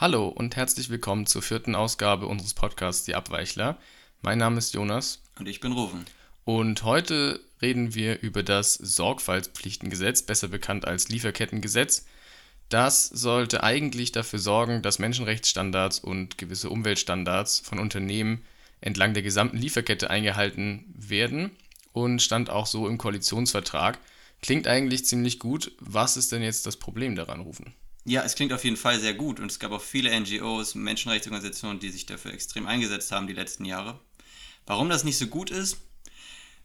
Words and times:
Hallo 0.00 0.28
und 0.28 0.54
herzlich 0.54 0.90
willkommen 0.90 1.26
zur 1.26 1.42
vierten 1.42 1.74
Ausgabe 1.74 2.28
unseres 2.28 2.54
Podcasts 2.54 3.04
Die 3.04 3.16
Abweichler. 3.16 3.76
Mein 4.22 4.38
Name 4.38 4.58
ist 4.58 4.72
Jonas. 4.72 5.24
Und 5.40 5.48
ich 5.48 5.58
bin 5.58 5.72
Rufen. 5.72 6.04
Und 6.44 6.84
heute 6.84 7.40
reden 7.60 7.96
wir 7.96 8.20
über 8.20 8.44
das 8.44 8.74
Sorgfaltspflichtengesetz, 8.74 10.22
besser 10.22 10.46
bekannt 10.46 10.84
als 10.84 11.08
Lieferkettengesetz. 11.08 12.06
Das 12.68 13.06
sollte 13.06 13.64
eigentlich 13.64 14.12
dafür 14.12 14.38
sorgen, 14.38 14.82
dass 14.82 15.00
Menschenrechtsstandards 15.00 15.98
und 15.98 16.38
gewisse 16.38 16.70
Umweltstandards 16.70 17.58
von 17.58 17.80
Unternehmen 17.80 18.44
entlang 18.80 19.14
der 19.14 19.24
gesamten 19.24 19.56
Lieferkette 19.58 20.10
eingehalten 20.10 20.94
werden 20.96 21.50
und 21.92 22.22
stand 22.22 22.50
auch 22.50 22.66
so 22.66 22.86
im 22.86 22.98
Koalitionsvertrag. 22.98 23.98
Klingt 24.42 24.68
eigentlich 24.68 25.06
ziemlich 25.06 25.40
gut. 25.40 25.72
Was 25.80 26.16
ist 26.16 26.30
denn 26.30 26.44
jetzt 26.44 26.66
das 26.66 26.76
Problem 26.76 27.16
daran, 27.16 27.40
Rufen? 27.40 27.74
Ja, 28.08 28.22
es 28.22 28.36
klingt 28.36 28.54
auf 28.54 28.64
jeden 28.64 28.78
Fall 28.78 28.98
sehr 28.98 29.12
gut 29.12 29.38
und 29.38 29.50
es 29.50 29.58
gab 29.58 29.70
auch 29.70 29.82
viele 29.82 30.18
NGOs, 30.18 30.74
Menschenrechtsorganisationen, 30.74 31.78
die 31.78 31.90
sich 31.90 32.06
dafür 32.06 32.32
extrem 32.32 32.66
eingesetzt 32.66 33.12
haben 33.12 33.26
die 33.26 33.34
letzten 33.34 33.66
Jahre. 33.66 34.00
Warum 34.64 34.88
das 34.88 35.04
nicht 35.04 35.18
so 35.18 35.26
gut 35.26 35.50
ist? 35.50 35.76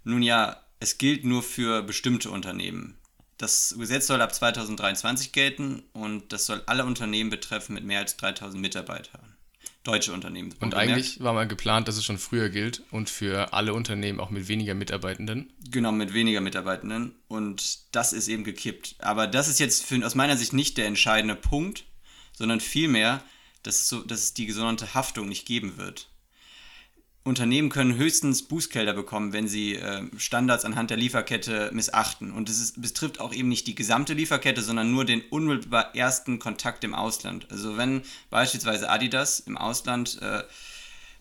Nun 0.05 0.21
ja, 0.21 0.63
es 0.79 0.97
gilt 0.97 1.25
nur 1.25 1.43
für 1.43 1.83
bestimmte 1.83 2.31
Unternehmen. 2.31 2.97
Das 3.37 3.75
Gesetz 3.77 4.07
soll 4.07 4.21
ab 4.21 4.33
2023 4.33 5.33
gelten 5.33 5.83
und 5.91 6.31
das 6.31 6.45
soll 6.45 6.63
alle 6.65 6.85
Unternehmen 6.85 7.29
betreffen 7.29 7.73
mit 7.73 7.83
mehr 7.83 7.99
als 7.99 8.15
3000 8.15 8.61
Mitarbeitern 8.61 9.32
deutsche 9.83 10.13
Unternehmen. 10.13 10.53
Und 10.61 10.75
eigentlich 10.75 11.21
war 11.21 11.33
mal 11.33 11.47
geplant, 11.47 11.87
dass 11.87 11.97
es 11.97 12.05
schon 12.05 12.17
früher 12.17 12.49
gilt 12.49 12.83
und 12.91 13.09
für 13.09 13.53
alle 13.53 13.73
Unternehmen 13.73 14.19
auch 14.19 14.29
mit 14.29 14.47
weniger 14.47 14.73
Mitarbeitenden. 14.73 15.51
Genau, 15.69 15.91
mit 15.91 16.13
weniger 16.13 16.39
Mitarbeitenden. 16.39 17.15
Und 17.27 17.79
das 17.93 18.13
ist 18.13 18.29
eben 18.29 18.43
gekippt. 18.43 18.95
Aber 18.99 19.27
das 19.27 19.49
ist 19.49 19.59
jetzt 19.59 19.85
für, 19.85 20.05
aus 20.05 20.15
meiner 20.15 20.37
Sicht 20.37 20.53
nicht 20.53 20.77
der 20.77 20.87
entscheidende 20.87 21.35
Punkt, 21.35 21.83
sondern 22.31 22.61
vielmehr, 22.61 23.23
dass 23.63 23.81
es, 23.81 23.89
so, 23.89 24.01
dass 24.01 24.19
es 24.19 24.33
die 24.33 24.45
gesonderte 24.45 24.93
Haftung 24.93 25.27
nicht 25.27 25.45
geben 25.45 25.77
wird. 25.77 26.07
Unternehmen 27.25 27.69
können 27.69 27.95
höchstens 27.95 28.43
Bußgelder 28.43 28.93
bekommen, 28.93 29.31
wenn 29.31 29.47
sie 29.47 29.75
äh, 29.75 30.03
Standards 30.17 30.65
anhand 30.65 30.89
der 30.89 30.97
Lieferkette 30.97 31.69
missachten. 31.73 32.31
Und 32.31 32.49
es 32.49 32.73
betrifft 32.73 33.21
auch 33.21 33.33
eben 33.33 33.47
nicht 33.47 33.65
die 33.67 33.75
gesamte 33.75 34.13
Lieferkette, 34.13 34.61
sondern 34.61 34.91
nur 34.91 35.05
den 35.05 35.21
unmittelbar 35.29 35.95
ersten 35.95 36.39
Kontakt 36.39 36.83
im 36.83 36.93
Ausland. 36.93 37.47
Also 37.49 37.77
wenn 37.77 38.01
beispielsweise 38.29 38.89
Adidas 38.89 39.39
im 39.39 39.57
Ausland 39.57 40.21
äh, 40.21 40.43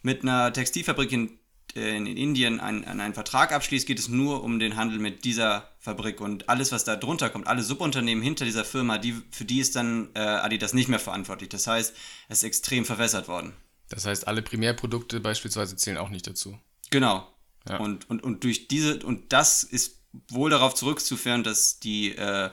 mit 0.02 0.22
einer 0.22 0.52
Textilfabrik 0.52 1.12
in, 1.12 1.38
äh, 1.76 1.96
in 1.96 2.08
Indien 2.08 2.58
einen, 2.58 2.84
einen 2.84 3.14
Vertrag 3.14 3.52
abschließt, 3.52 3.86
geht 3.86 4.00
es 4.00 4.08
nur 4.08 4.42
um 4.42 4.58
den 4.58 4.74
Handel 4.74 4.98
mit 4.98 5.24
dieser 5.24 5.70
Fabrik. 5.78 6.20
Und 6.20 6.48
alles, 6.48 6.72
was 6.72 6.82
da 6.82 6.96
drunter 6.96 7.30
kommt, 7.30 7.46
alle 7.46 7.62
Subunternehmen 7.62 8.24
hinter 8.24 8.44
dieser 8.44 8.64
Firma, 8.64 8.98
die, 8.98 9.14
für 9.30 9.44
die 9.44 9.60
ist 9.60 9.76
dann 9.76 10.08
äh, 10.14 10.18
Adidas 10.18 10.74
nicht 10.74 10.88
mehr 10.88 10.98
verantwortlich. 10.98 11.50
Das 11.50 11.68
heißt, 11.68 11.94
es 12.28 12.38
ist 12.38 12.44
extrem 12.44 12.84
verwässert 12.84 13.28
worden. 13.28 13.52
Das 13.92 14.06
heißt, 14.06 14.26
alle 14.26 14.40
Primärprodukte 14.40 15.20
beispielsweise 15.20 15.76
zählen 15.76 15.98
auch 15.98 16.08
nicht 16.08 16.26
dazu. 16.26 16.58
Genau. 16.90 17.28
Ja. 17.68 17.76
Und, 17.76 18.08
und, 18.08 18.22
und 18.22 18.42
durch 18.42 18.66
diese, 18.66 19.04
und 19.04 19.32
das 19.34 19.62
ist 19.62 20.00
wohl 20.28 20.48
darauf 20.48 20.74
zurückzuführen, 20.74 21.42
dass 21.42 21.78
die, 21.78 22.16
äh, 22.16 22.48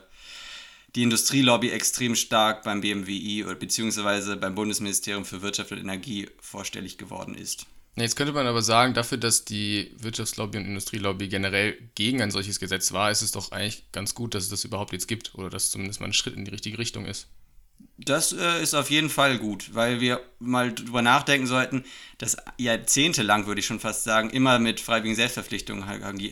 die 0.96 1.04
Industrielobby 1.04 1.70
extrem 1.70 2.16
stark 2.16 2.64
beim 2.64 2.82
BMWI 2.82 3.46
oder 3.46 3.56
beziehungsweise 3.56 4.36
beim 4.36 4.54
Bundesministerium 4.54 5.24
für 5.24 5.42
Wirtschaft 5.42 5.72
und 5.72 5.78
Energie 5.78 6.30
vorstellig 6.42 6.98
geworden 6.98 7.36
ist. 7.36 7.66
Jetzt 7.96 8.18
könnte 8.18 8.34
man 8.34 8.46
aber 8.46 8.62
sagen, 8.62 8.94
dafür, 8.94 9.18
dass 9.18 9.46
die 9.46 9.94
Wirtschaftslobby 9.98 10.58
und 10.58 10.66
Industrielobby 10.66 11.30
generell 11.30 11.78
gegen 11.96 12.22
ein 12.22 12.32
solches 12.32 12.60
Gesetz 12.60 12.92
war, 12.92 13.12
ist 13.12 13.22
es 13.22 13.32
doch 13.32 13.52
eigentlich 13.54 13.92
ganz 13.94 14.14
gut, 14.14 14.36
dass 14.36 14.44
es 14.44 14.50
das 14.50 14.66
überhaupt 14.66 14.92
jetzt 14.92 15.08
gibt 15.08 15.36
oder 15.36 15.50
dass 15.50 15.72
zumindest 15.72 16.02
mal 16.02 16.08
ein 16.08 16.14
Schritt 16.14 16.36
in 16.36 16.44
die 16.44 16.52
richtige 16.52 16.78
Richtung 16.78 17.06
ist. 17.06 17.28
Das 18.02 18.32
äh, 18.32 18.64
ist 18.64 18.76
auf 18.76 18.90
jeden 18.90 19.10
Fall 19.10 19.38
gut, 19.40 19.74
weil 19.74 20.00
wir 20.00 20.22
mal 20.40 20.74
drüber 20.74 21.02
nachdenken 21.02 21.48
sollten, 21.48 21.84
dass 22.18 22.38
jahrzehntelang, 22.58 23.46
würde 23.46 23.60
ich 23.60 23.66
schon 23.66 23.82
fast 23.82 24.06
sagen, 24.06 24.30
immer 24.30 24.58
mit 24.58 24.80
freiwilligen 24.80 25.18
Selbstverpflichtungen 25.18 25.86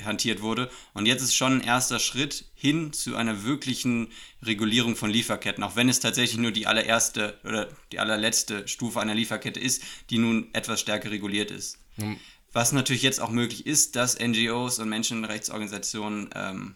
hantiert 0.05 0.41
wurde. 0.41 0.69
Und 0.93 1.07
jetzt 1.07 1.23
ist 1.23 1.35
schon 1.35 1.59
ein 1.59 1.67
erster 1.67 1.99
Schritt 1.99 2.45
hin 2.55 2.93
zu 2.93 3.17
einer 3.17 3.43
wirklichen 3.43 4.07
Regulierung 4.41 4.95
von 4.95 5.09
Lieferketten, 5.09 5.61
auch 5.61 5.75
wenn 5.75 5.89
es 5.89 5.99
tatsächlich 5.99 6.37
nur 6.37 6.51
die 6.51 6.67
allererste 6.67 7.37
oder 7.43 7.67
die 7.91 7.99
allerletzte 7.99 8.65
Stufe 8.69 9.01
einer 9.01 9.15
Lieferkette 9.15 9.59
ist, 9.59 9.83
die 10.09 10.19
nun 10.19 10.47
etwas 10.53 10.79
stärker 10.79 11.11
reguliert 11.11 11.51
ist. 11.51 11.79
Mhm. 11.97 12.17
Was 12.53 12.71
natürlich 12.71 13.03
jetzt 13.03 13.19
auch 13.19 13.29
möglich 13.29 13.67
ist, 13.67 13.97
dass 13.97 14.17
NGOs 14.17 14.79
und 14.79 14.87
Menschenrechtsorganisationen 14.87 16.29
ähm, 16.33 16.75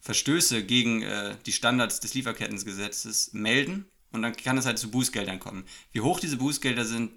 Verstöße 0.00 0.64
gegen 0.64 1.02
äh, 1.02 1.36
die 1.44 1.52
Standards 1.52 2.00
des 2.00 2.14
Lieferkettengesetzes 2.14 3.34
melden 3.34 3.84
und 4.12 4.22
dann 4.22 4.36
kann 4.36 4.58
es 4.58 4.66
halt 4.66 4.78
zu 4.78 4.90
Bußgeldern 4.90 5.38
kommen. 5.38 5.64
Wie 5.92 6.00
hoch 6.00 6.20
diese 6.20 6.36
Bußgelder 6.36 6.84
sind, 6.84 7.12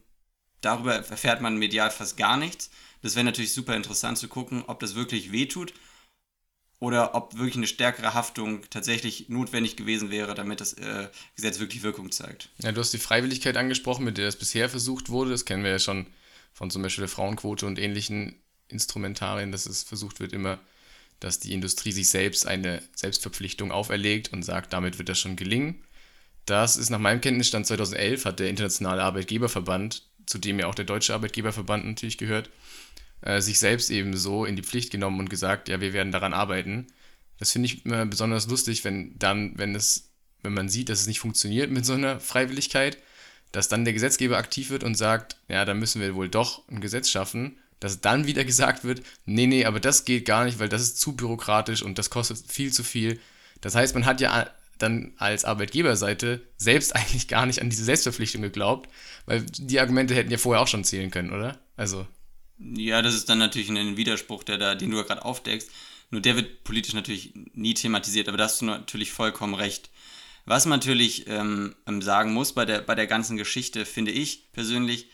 darüber 0.61 0.95
erfährt 0.95 1.41
man 1.41 1.57
medial 1.57 1.91
fast 1.91 2.17
gar 2.17 2.37
nichts. 2.37 2.69
Das 3.01 3.15
wäre 3.15 3.25
natürlich 3.25 3.53
super 3.53 3.75
interessant 3.75 4.17
zu 4.17 4.27
gucken, 4.27 4.63
ob 4.67 4.79
das 4.79 4.95
wirklich 4.95 5.31
wehtut 5.31 5.73
oder 6.79 7.13
ob 7.13 7.35
wirklich 7.35 7.57
eine 7.57 7.67
stärkere 7.67 8.13
Haftung 8.13 8.61
tatsächlich 8.69 9.29
notwendig 9.29 9.75
gewesen 9.75 10.11
wäre, 10.11 10.33
damit 10.33 10.61
das 10.61 10.73
äh, 10.73 11.09
Gesetz 11.35 11.59
wirklich 11.59 11.83
Wirkung 11.83 12.11
zeigt. 12.11 12.49
Ja, 12.59 12.71
du 12.71 12.79
hast 12.79 12.93
die 12.93 12.99
Freiwilligkeit 12.99 13.57
angesprochen, 13.57 14.05
mit 14.05 14.17
der 14.17 14.25
das 14.25 14.37
bisher 14.37 14.69
versucht 14.69 15.09
wurde. 15.09 15.31
Das 15.31 15.45
kennen 15.45 15.63
wir 15.63 15.71
ja 15.71 15.79
schon 15.79 16.07
von 16.53 16.71
zum 16.71 16.81
Beispiel 16.81 17.03
der 17.03 17.09
Frauenquote 17.09 17.65
und 17.65 17.79
ähnlichen 17.79 18.35
Instrumentarien, 18.69 19.51
dass 19.51 19.65
es 19.65 19.83
versucht 19.83 20.19
wird, 20.19 20.33
immer, 20.33 20.59
dass 21.19 21.39
die 21.39 21.53
Industrie 21.53 21.91
sich 21.91 22.09
selbst 22.09 22.45
eine 22.47 22.81
Selbstverpflichtung 22.95 23.71
auferlegt 23.71 24.31
und 24.31 24.43
sagt, 24.43 24.73
damit 24.73 24.97
wird 24.97 25.09
das 25.09 25.19
schon 25.19 25.35
gelingen. 25.35 25.83
Das 26.49 26.77
ist 26.77 26.89
nach 26.89 26.97
meinem 26.97 27.21
Kenntnisstand 27.21 27.67
2011 27.67 28.25
hat 28.25 28.39
der 28.39 28.49
Internationale 28.49 29.03
Arbeitgeberverband, 29.03 30.01
zu 30.25 30.39
dem 30.39 30.57
ja 30.57 30.65
auch 30.65 30.73
der 30.73 30.85
Deutsche 30.85 31.13
Arbeitgeberverband 31.13 31.85
natürlich 31.85 32.17
gehört, 32.17 32.49
äh, 33.21 33.39
sich 33.39 33.59
selbst 33.59 33.91
eben 33.91 34.17
so 34.17 34.45
in 34.45 34.55
die 34.55 34.63
Pflicht 34.63 34.91
genommen 34.91 35.19
und 35.19 35.29
gesagt, 35.29 35.69
ja, 35.69 35.79
wir 35.79 35.93
werden 35.93 36.11
daran 36.11 36.33
arbeiten. 36.33 36.87
Das 37.37 37.51
finde 37.51 37.67
ich 37.67 37.85
immer 37.85 38.03
besonders 38.07 38.47
lustig, 38.47 38.83
wenn 38.83 39.17
dann, 39.19 39.59
wenn 39.59 39.75
es, 39.75 40.09
wenn 40.41 40.55
man 40.55 40.69
sieht, 40.69 40.89
dass 40.89 41.01
es 41.01 41.07
nicht 41.07 41.19
funktioniert 41.19 41.69
mit 41.69 41.85
so 41.85 41.93
einer 41.93 42.19
Freiwilligkeit, 42.19 42.97
dass 43.51 43.67
dann 43.67 43.85
der 43.85 43.93
Gesetzgeber 43.93 44.37
aktiv 44.37 44.71
wird 44.71 44.83
und 44.83 44.95
sagt, 44.95 45.37
ja, 45.49 45.65
da 45.65 45.75
müssen 45.75 46.01
wir 46.01 46.15
wohl 46.15 46.29
doch 46.29 46.67
ein 46.67 46.81
Gesetz 46.81 47.09
schaffen, 47.09 47.59
dass 47.79 48.01
dann 48.01 48.25
wieder 48.25 48.43
gesagt 48.51 48.83
wird, 48.83 49.03
nee, 49.25 49.45
nee, 49.45 49.65
aber 49.65 49.79
das 49.79 50.03
geht 50.03 50.25
gar 50.25 50.45
nicht, 50.45 50.57
weil 50.57 50.69
das 50.69 50.81
ist 50.81 50.99
zu 50.99 51.15
bürokratisch 51.15 51.83
und 51.83 51.99
das 51.99 52.09
kostet 52.09 52.39
viel 52.51 52.73
zu 52.73 52.83
viel. 52.83 53.19
Das 53.61 53.75
heißt, 53.75 53.93
man 53.93 54.07
hat 54.07 54.19
ja 54.19 54.49
dann 54.79 55.13
als 55.17 55.45
Arbeitgeberseite 55.45 56.41
selbst 56.57 56.95
eigentlich 56.95 57.27
gar 57.27 57.45
nicht 57.45 57.61
an 57.61 57.69
diese 57.69 57.83
Selbstverpflichtung 57.83 58.41
geglaubt, 58.41 58.89
weil 59.25 59.45
die 59.45 59.79
Argumente 59.79 60.15
hätten 60.15 60.31
ja 60.31 60.37
vorher 60.37 60.61
auch 60.61 60.67
schon 60.67 60.83
zählen 60.83 61.11
können, 61.11 61.31
oder? 61.31 61.59
Also. 61.77 62.07
Ja, 62.57 63.01
das 63.01 63.13
ist 63.13 63.29
dann 63.29 63.37
natürlich 63.37 63.69
ein 63.69 63.95
Widerspruch, 63.95 64.43
der 64.43 64.57
da, 64.57 64.75
den 64.75 64.91
du 64.91 64.97
ja 64.97 65.03
gerade 65.03 65.23
aufdeckst. 65.23 65.69
Nur 66.11 66.21
der 66.21 66.35
wird 66.35 66.63
politisch 66.63 66.93
natürlich 66.93 67.33
nie 67.53 67.73
thematisiert, 67.73 68.27
aber 68.27 68.37
da 68.37 68.45
hast 68.45 68.61
du 68.61 68.65
natürlich 68.65 69.11
vollkommen 69.11 69.53
recht. 69.53 69.89
Was 70.45 70.65
man 70.65 70.79
natürlich 70.79 71.27
ähm, 71.27 71.75
sagen 71.99 72.33
muss 72.33 72.53
bei 72.53 72.65
der, 72.65 72.81
bei 72.81 72.95
der 72.95 73.05
ganzen 73.07 73.37
Geschichte, 73.37 73.85
finde 73.85 74.11
ich 74.11 74.51
persönlich, 74.51 75.09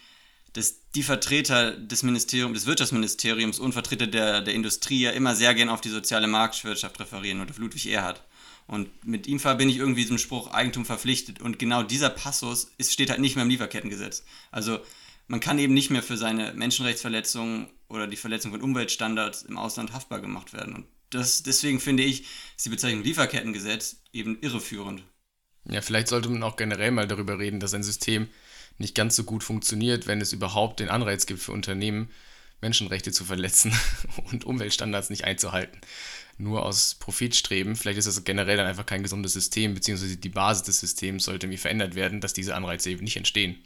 dass 0.53 0.89
die 0.91 1.03
Vertreter 1.03 1.71
des 1.71 2.03
Ministeriums, 2.03 2.59
des 2.59 2.65
Wirtschaftsministeriums 2.65 3.59
und 3.59 3.73
Vertreter 3.73 4.07
der, 4.07 4.39
der 4.39 4.53
Industrie 4.53 5.01
ja 5.01 5.11
immer 5.11 5.35
sehr 5.35 5.53
gern 5.53 5.67
auf 5.67 5.81
die 5.81 5.89
soziale 5.89 6.27
Marktwirtschaft 6.27 6.97
referieren 7.01 7.41
und 7.41 7.51
auf 7.51 7.57
Ludwig 7.57 7.87
Erhard. 7.87 8.23
Und 8.67 9.05
mit 9.05 9.27
ihm 9.27 9.39
verbinde 9.39 9.73
ich 9.73 9.79
irgendwie 9.79 10.01
diesem 10.01 10.17
Spruch 10.17 10.51
Eigentum 10.51 10.85
verpflichtet. 10.85 11.39
Und 11.41 11.59
genau 11.59 11.83
dieser 11.83 12.09
Passus 12.09 12.71
ist, 12.77 12.93
steht 12.93 13.09
halt 13.09 13.19
nicht 13.19 13.35
mehr 13.35 13.43
im 13.43 13.49
Lieferkettengesetz. 13.49 14.23
Also 14.51 14.79
man 15.27 15.39
kann 15.39 15.59
eben 15.59 15.73
nicht 15.73 15.91
mehr 15.91 16.03
für 16.03 16.17
seine 16.17 16.53
Menschenrechtsverletzungen 16.53 17.67
oder 17.87 18.07
die 18.07 18.17
Verletzung 18.17 18.51
von 18.51 18.61
Umweltstandards 18.61 19.43
im 19.43 19.57
Ausland 19.57 19.93
haftbar 19.93 20.19
gemacht 20.19 20.53
werden. 20.53 20.73
Und 20.75 20.85
das, 21.11 21.43
deswegen 21.43 21.79
finde 21.79 22.03
ich, 22.03 22.25
ist 22.57 22.65
die 22.65 22.69
Bezeichnung 22.69 23.03
Lieferkettengesetz 23.03 23.97
eben 24.11 24.39
irreführend. 24.41 25.03
Ja, 25.69 25.81
vielleicht 25.81 26.07
sollte 26.07 26.29
man 26.29 26.43
auch 26.43 26.57
generell 26.57 26.91
mal 26.91 27.07
darüber 27.07 27.39
reden, 27.39 27.59
dass 27.59 27.73
ein 27.73 27.83
System 27.83 28.27
nicht 28.77 28.95
ganz 28.95 29.15
so 29.15 29.23
gut 29.23 29.43
funktioniert, 29.43 30.07
wenn 30.07 30.21
es 30.21 30.33
überhaupt 30.33 30.79
den 30.79 30.89
Anreiz 30.89 31.25
gibt 31.25 31.39
für 31.39 31.51
Unternehmen, 31.51 32.09
Menschenrechte 32.61 33.11
zu 33.11 33.25
verletzen 33.25 33.73
und 34.31 34.43
Umweltstandards 34.43 35.09
nicht 35.09 35.23
einzuhalten 35.23 35.79
nur 36.37 36.65
aus 36.65 36.95
Profit 36.95 37.35
streben. 37.35 37.75
Vielleicht 37.75 37.99
ist 37.99 38.07
das 38.07 38.23
generell 38.23 38.57
dann 38.57 38.67
einfach 38.67 38.85
kein 38.85 39.03
gesundes 39.03 39.33
System, 39.33 39.73
beziehungsweise 39.73 40.17
die 40.17 40.29
Basis 40.29 40.63
des 40.63 40.79
Systems 40.79 41.25
sollte 41.25 41.45
irgendwie 41.45 41.59
verändert 41.59 41.95
werden, 41.95 42.21
dass 42.21 42.33
diese 42.33 42.55
Anreize 42.55 42.89
eben 42.89 43.03
nicht 43.03 43.17
entstehen. 43.17 43.57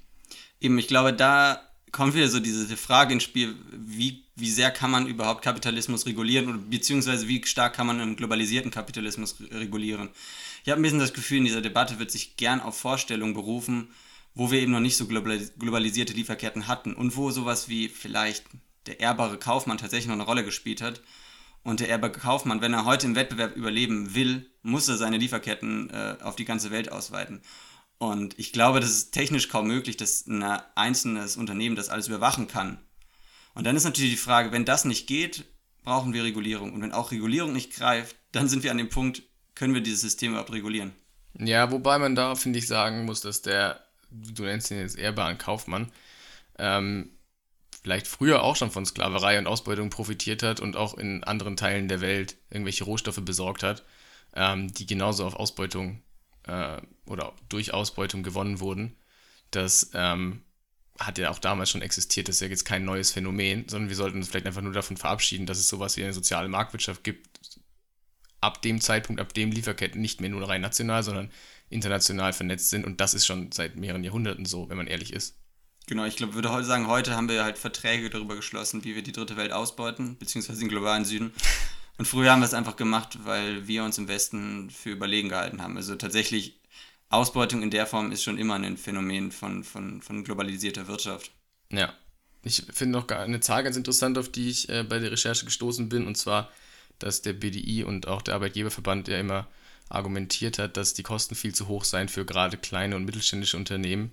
Eben, 0.61 0.77
ich 0.77 0.87
glaube, 0.87 1.13
da 1.13 1.61
kommt 1.91 2.13
wieder 2.13 2.27
so 2.27 2.39
diese 2.39 2.77
Frage 2.77 3.13
ins 3.13 3.23
Spiel, 3.23 3.55
wie, 3.71 4.23
wie 4.35 4.51
sehr 4.51 4.71
kann 4.71 4.91
man 4.91 5.07
überhaupt 5.07 5.43
Kapitalismus 5.43 6.05
regulieren 6.05 6.47
oder 6.47 6.57
beziehungsweise 6.57 7.27
wie 7.27 7.43
stark 7.45 7.75
kann 7.75 7.87
man 7.87 7.99
einen 7.99 8.15
globalisierten 8.15 8.71
Kapitalismus 8.71 9.37
regulieren. 9.51 10.09
Ich 10.63 10.69
habe 10.69 10.79
ein 10.79 10.83
bisschen 10.83 10.99
das 10.99 11.13
Gefühl, 11.13 11.39
in 11.39 11.45
dieser 11.45 11.61
Debatte 11.61 11.97
wird 11.97 12.11
sich 12.11 12.37
gern 12.37 12.61
auf 12.61 12.77
Vorstellungen 12.77 13.33
berufen, 13.33 13.87
wo 14.35 14.51
wir 14.51 14.61
eben 14.61 14.71
noch 14.71 14.79
nicht 14.79 14.97
so 14.97 15.07
globalisierte 15.07 16.13
Lieferketten 16.13 16.67
hatten 16.67 16.93
und 16.93 17.15
wo 17.15 17.31
sowas 17.31 17.69
wie 17.69 17.89
vielleicht 17.89 18.45
der 18.85 18.99
ehrbare 18.99 19.37
Kaufmann 19.37 19.77
tatsächlich 19.77 20.07
noch 20.07 20.13
eine 20.13 20.23
Rolle 20.23 20.45
gespielt 20.45 20.81
hat 20.81 21.01
und 21.63 21.79
der 21.79 21.89
Erbe 21.89 22.11
Kaufmann, 22.11 22.61
wenn 22.61 22.73
er 22.73 22.85
heute 22.85 23.07
im 23.07 23.15
Wettbewerb 23.15 23.55
überleben 23.55 24.15
will, 24.15 24.49
muss 24.61 24.87
er 24.87 24.97
seine 24.97 25.17
Lieferketten 25.17 25.89
äh, 25.89 26.17
auf 26.21 26.35
die 26.35 26.45
ganze 26.45 26.71
Welt 26.71 26.91
ausweiten. 26.91 27.41
Und 27.97 28.39
ich 28.39 28.53
glaube, 28.53 28.79
das 28.79 28.91
ist 28.91 29.11
technisch 29.11 29.49
kaum 29.49 29.67
möglich, 29.67 29.97
dass 29.97 30.25
ein 30.25 30.41
einzelnes 30.75 31.35
Unternehmen 31.35 31.75
das 31.75 31.89
alles 31.89 32.07
überwachen 32.07 32.47
kann. 32.47 32.79
Und 33.53 33.65
dann 33.65 33.75
ist 33.75 33.83
natürlich 33.83 34.11
die 34.11 34.17
Frage, 34.17 34.51
wenn 34.51 34.63
das 34.63 34.85
nicht 34.85 35.05
geht, 35.07 35.45
brauchen 35.83 36.13
wir 36.13 36.23
Regulierung. 36.23 36.73
Und 36.73 36.81
wenn 36.81 36.93
auch 36.93 37.11
Regulierung 37.11 37.51
nicht 37.51 37.73
greift, 37.73 38.15
dann 38.31 38.47
sind 38.47 38.63
wir 38.63 38.71
an 38.71 38.77
dem 38.77 38.89
Punkt, 38.89 39.23
können 39.55 39.73
wir 39.73 39.81
dieses 39.81 40.01
System 40.01 40.31
überhaupt 40.31 40.53
regulieren. 40.53 40.93
Ja, 41.37 41.71
wobei 41.71 41.99
man 41.99 42.15
da, 42.15 42.35
finde 42.35 42.59
ich, 42.59 42.67
sagen 42.67 43.05
muss, 43.05 43.21
dass 43.21 43.41
der, 43.41 43.83
du 44.11 44.43
nennst 44.43 44.71
ihn 44.71 44.79
jetzt 44.79 44.97
ehrbaren 44.97 45.37
Kaufmann, 45.37 45.91
ähm, 46.57 47.09
vielleicht 47.81 48.07
früher 48.07 48.43
auch 48.43 48.55
schon 48.55 48.71
von 48.71 48.85
Sklaverei 48.85 49.37
und 49.39 49.47
Ausbeutung 49.47 49.89
profitiert 49.89 50.43
hat 50.43 50.59
und 50.59 50.75
auch 50.75 50.97
in 50.97 51.23
anderen 51.23 51.55
Teilen 51.55 51.87
der 51.87 52.01
Welt 52.01 52.37
irgendwelche 52.49 52.83
Rohstoffe 52.83 53.21
besorgt 53.21 53.63
hat, 53.63 53.83
ähm, 54.35 54.73
die 54.73 54.85
genauso 54.85 55.25
auf 55.25 55.35
Ausbeutung 55.35 56.01
äh, 56.43 56.81
oder 57.05 57.33
durch 57.47 57.73
Ausbeutung 57.73 58.23
gewonnen 58.23 58.59
wurden. 58.59 58.95
Das 59.51 59.91
ähm, 59.93 60.43
hat 60.99 61.17
ja 61.17 61.31
auch 61.31 61.39
damals 61.39 61.69
schon 61.69 61.81
existiert, 61.81 62.27
das 62.27 62.35
ist 62.35 62.41
ja 62.41 62.47
jetzt 62.47 62.65
kein 62.65 62.83
neues 62.83 63.11
Phänomen, 63.11 63.67
sondern 63.69 63.89
wir 63.89 63.95
sollten 63.95 64.17
uns 64.17 64.27
vielleicht 64.27 64.47
einfach 64.47 64.61
nur 64.61 64.73
davon 64.73 64.97
verabschieden, 64.97 65.45
dass 65.45 65.57
es 65.57 65.69
sowas 65.69 65.95
wie 65.95 66.03
eine 66.03 66.13
soziale 66.13 66.49
Marktwirtschaft 66.49 67.03
gibt, 67.03 67.27
ab 68.41 68.61
dem 68.61 68.81
Zeitpunkt, 68.81 69.21
ab 69.21 69.33
dem 69.33 69.51
Lieferketten 69.51 70.01
nicht 70.01 70.21
mehr 70.21 70.29
nur 70.29 70.47
rein 70.47 70.61
national, 70.61 71.03
sondern 71.03 71.31
international 71.69 72.33
vernetzt 72.33 72.69
sind. 72.69 72.85
Und 72.85 72.99
das 72.99 73.13
ist 73.13 73.25
schon 73.25 73.51
seit 73.51 73.75
mehreren 73.75 74.03
Jahrhunderten 74.03 74.45
so, 74.45 74.69
wenn 74.69 74.77
man 74.77 74.87
ehrlich 74.87 75.13
ist. 75.13 75.35
Genau, 75.89 76.05
ich 76.05 76.17
glaube, 76.17 76.35
würde 76.35 76.51
heute 76.51 76.67
sagen, 76.67 76.85
heute 76.85 77.15
haben 77.15 77.27
wir 77.29 77.43
halt 77.43 77.57
Verträge 77.57 78.11
darüber 78.11 78.35
geschlossen, 78.35 78.83
wie 78.83 78.93
wir 78.93 79.01
die 79.01 79.11
dritte 79.11 79.37
Welt 79.37 79.51
ausbeuten, 79.51 80.17
beziehungsweise 80.17 80.59
den 80.59 80.69
globalen 80.69 81.03
Süden. 81.03 81.33
Und 81.97 82.05
früher 82.05 82.31
haben 82.31 82.41
wir 82.41 82.45
es 82.45 82.53
einfach 82.53 82.75
gemacht, 82.75 83.17
weil 83.23 83.67
wir 83.67 83.83
uns 83.83 83.97
im 83.97 84.07
Westen 84.07 84.69
für 84.69 84.91
überlegen 84.91 85.29
gehalten 85.29 85.63
haben. 85.63 85.77
Also 85.77 85.95
tatsächlich, 85.95 86.59
Ausbeutung 87.09 87.63
in 87.63 87.71
der 87.71 87.87
Form 87.87 88.11
ist 88.11 88.21
schon 88.21 88.37
immer 88.37 88.53
ein 88.53 88.77
Phänomen 88.77 89.31
von, 89.31 89.63
von, 89.63 90.03
von 90.03 90.23
globalisierter 90.23 90.87
Wirtschaft. 90.87 91.31
Ja. 91.71 91.91
Ich 92.43 92.67
finde 92.71 92.99
noch 92.99 93.07
eine 93.07 93.39
Zahl 93.39 93.63
ganz 93.63 93.75
interessant, 93.75 94.19
auf 94.19 94.29
die 94.29 94.47
ich 94.47 94.69
äh, 94.69 94.83
bei 94.83 94.99
der 94.99 95.11
Recherche 95.11 95.45
gestoßen 95.45 95.89
bin, 95.89 96.05
und 96.05 96.17
zwar, 96.17 96.51
dass 96.99 97.23
der 97.23 97.33
BDI 97.33 97.83
und 97.83 98.07
auch 98.07 98.21
der 98.21 98.35
Arbeitgeberverband 98.35 99.07
ja 99.07 99.17
immer 99.17 99.47
argumentiert 99.89 100.59
hat, 100.59 100.77
dass 100.77 100.93
die 100.93 101.01
Kosten 101.01 101.33
viel 101.33 101.55
zu 101.55 101.67
hoch 101.67 101.83
seien 101.83 102.09
für 102.09 102.25
gerade 102.25 102.57
kleine 102.57 102.95
und 102.95 103.05
mittelständische 103.05 103.57
Unternehmen 103.57 104.11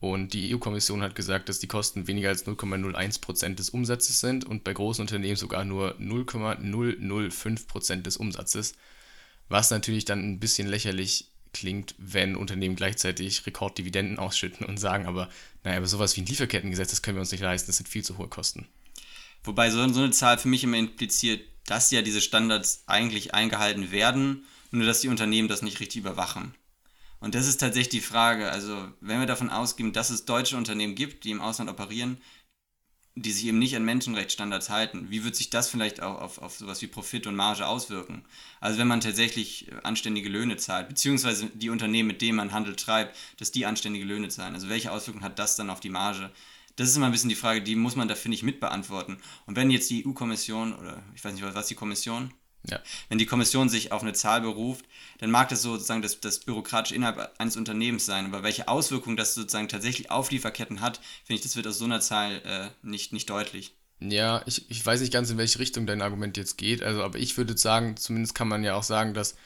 und 0.00 0.32
die 0.32 0.54
EU-Kommission 0.54 1.02
hat 1.02 1.14
gesagt, 1.14 1.50
dass 1.50 1.58
die 1.58 1.66
Kosten 1.66 2.06
weniger 2.06 2.30
als 2.30 2.46
0,01% 2.46 3.54
des 3.54 3.68
Umsatzes 3.68 4.20
sind 4.20 4.46
und 4.46 4.64
bei 4.64 4.72
großen 4.72 5.02
Unternehmen 5.02 5.36
sogar 5.36 5.64
nur 5.64 5.94
0,005% 6.00 8.02
des 8.02 8.16
Umsatzes. 8.16 8.74
Was 9.50 9.70
natürlich 9.70 10.06
dann 10.06 10.20
ein 10.20 10.40
bisschen 10.40 10.68
lächerlich 10.68 11.26
klingt, 11.52 11.94
wenn 11.98 12.34
Unternehmen 12.34 12.76
gleichzeitig 12.76 13.44
Rekorddividenden 13.44 14.18
ausschütten 14.18 14.64
und 14.64 14.78
sagen, 14.78 15.06
aber 15.06 15.28
naja, 15.64 15.76
aber 15.76 15.86
sowas 15.86 16.16
wie 16.16 16.22
ein 16.22 16.26
Lieferkettengesetz, 16.26 16.90
das 16.90 17.02
können 17.02 17.16
wir 17.16 17.22
uns 17.22 17.32
nicht 17.32 17.42
leisten, 17.42 17.66
das 17.66 17.76
sind 17.76 17.88
viel 17.88 18.04
zu 18.04 18.16
hohe 18.16 18.28
Kosten. 18.28 18.66
Wobei 19.44 19.70
so, 19.70 19.86
so 19.92 20.00
eine 20.00 20.12
Zahl 20.12 20.38
für 20.38 20.48
mich 20.48 20.64
immer 20.64 20.78
impliziert, 20.78 21.42
dass 21.66 21.90
ja 21.90 22.00
diese 22.00 22.20
Standards 22.20 22.84
eigentlich 22.86 23.34
eingehalten 23.34 23.90
werden, 23.90 24.44
nur 24.70 24.86
dass 24.86 25.00
die 25.00 25.08
Unternehmen 25.08 25.48
das 25.48 25.62
nicht 25.62 25.80
richtig 25.80 25.98
überwachen. 25.98 26.54
Und 27.20 27.34
das 27.34 27.46
ist 27.46 27.58
tatsächlich 27.58 27.90
die 27.90 28.06
Frage. 28.06 28.50
Also, 28.50 28.88
wenn 29.00 29.20
wir 29.20 29.26
davon 29.26 29.50
ausgehen, 29.50 29.92
dass 29.92 30.10
es 30.10 30.24
deutsche 30.24 30.56
Unternehmen 30.56 30.94
gibt, 30.94 31.24
die 31.24 31.30
im 31.30 31.40
Ausland 31.40 31.70
operieren, 31.70 32.18
die 33.14 33.32
sich 33.32 33.46
eben 33.46 33.58
nicht 33.58 33.76
an 33.76 33.84
Menschenrechtsstandards 33.84 34.70
halten, 34.70 35.10
wie 35.10 35.24
wird 35.24 35.36
sich 35.36 35.50
das 35.50 35.68
vielleicht 35.68 36.02
auch 36.02 36.20
auf, 36.20 36.38
auf 36.38 36.56
sowas 36.56 36.80
wie 36.80 36.86
Profit 36.86 37.26
und 37.26 37.36
Marge 37.36 37.66
auswirken? 37.66 38.24
Also, 38.60 38.78
wenn 38.78 38.88
man 38.88 39.00
tatsächlich 39.00 39.70
anständige 39.82 40.30
Löhne 40.30 40.56
zahlt, 40.56 40.88
beziehungsweise 40.88 41.46
die 41.54 41.70
Unternehmen, 41.70 42.08
mit 42.08 42.22
denen 42.22 42.36
man 42.36 42.52
Handel 42.52 42.76
treibt, 42.76 43.16
dass 43.38 43.52
die 43.52 43.66
anständige 43.66 44.06
Löhne 44.06 44.28
zahlen. 44.28 44.54
Also, 44.54 44.70
welche 44.70 44.90
Auswirkungen 44.90 45.24
hat 45.24 45.38
das 45.38 45.56
dann 45.56 45.70
auf 45.70 45.80
die 45.80 45.90
Marge? 45.90 46.30
Das 46.76 46.88
ist 46.88 46.96
immer 46.96 47.06
ein 47.06 47.12
bisschen 47.12 47.28
die 47.28 47.34
Frage, 47.34 47.60
die 47.60 47.76
muss 47.76 47.96
man 47.96 48.08
da, 48.08 48.14
finde 48.14 48.36
ich, 48.36 48.42
mitbeantworten. 48.42 49.18
Und 49.44 49.56
wenn 49.56 49.70
jetzt 49.70 49.90
die 49.90 50.06
EU-Kommission, 50.06 50.72
oder 50.74 51.02
ich 51.14 51.22
weiß 51.22 51.34
nicht, 51.34 51.44
was 51.44 51.66
die 51.66 51.74
Kommission, 51.74 52.32
ja. 52.68 52.80
Wenn 53.08 53.18
die 53.18 53.26
Kommission 53.26 53.68
sich 53.68 53.92
auf 53.92 54.02
eine 54.02 54.12
Zahl 54.12 54.42
beruft, 54.42 54.84
dann 55.18 55.30
mag 55.30 55.48
das 55.48 55.62
sozusagen 55.62 56.02
das, 56.02 56.20
das 56.20 56.40
bürokratische 56.40 56.94
innerhalb 56.94 57.32
eines 57.38 57.56
Unternehmens 57.56 58.06
sein. 58.06 58.26
Aber 58.26 58.42
welche 58.42 58.68
Auswirkungen 58.68 59.16
das 59.16 59.34
sozusagen 59.34 59.68
tatsächlich 59.68 60.10
auf 60.10 60.30
Lieferketten 60.30 60.80
hat, 60.80 61.00
finde 61.24 61.38
ich, 61.38 61.40
das 61.40 61.56
wird 61.56 61.66
aus 61.66 61.78
so 61.78 61.84
einer 61.84 62.00
Zahl 62.00 62.42
äh, 62.44 62.86
nicht, 62.86 63.12
nicht 63.12 63.30
deutlich. 63.30 63.74
Ja, 64.00 64.42
ich, 64.46 64.70
ich 64.70 64.84
weiß 64.84 65.00
nicht 65.00 65.12
ganz, 65.12 65.30
in 65.30 65.38
welche 65.38 65.58
Richtung 65.58 65.86
dein 65.86 66.02
Argument 66.02 66.36
jetzt 66.36 66.56
geht. 66.56 66.82
Also, 66.82 67.02
aber 67.02 67.18
ich 67.18 67.36
würde 67.36 67.56
sagen, 67.56 67.96
zumindest 67.96 68.34
kann 68.34 68.48
man 68.48 68.64
ja 68.64 68.74
auch 68.74 68.82
sagen, 68.82 69.14
dass 69.14 69.36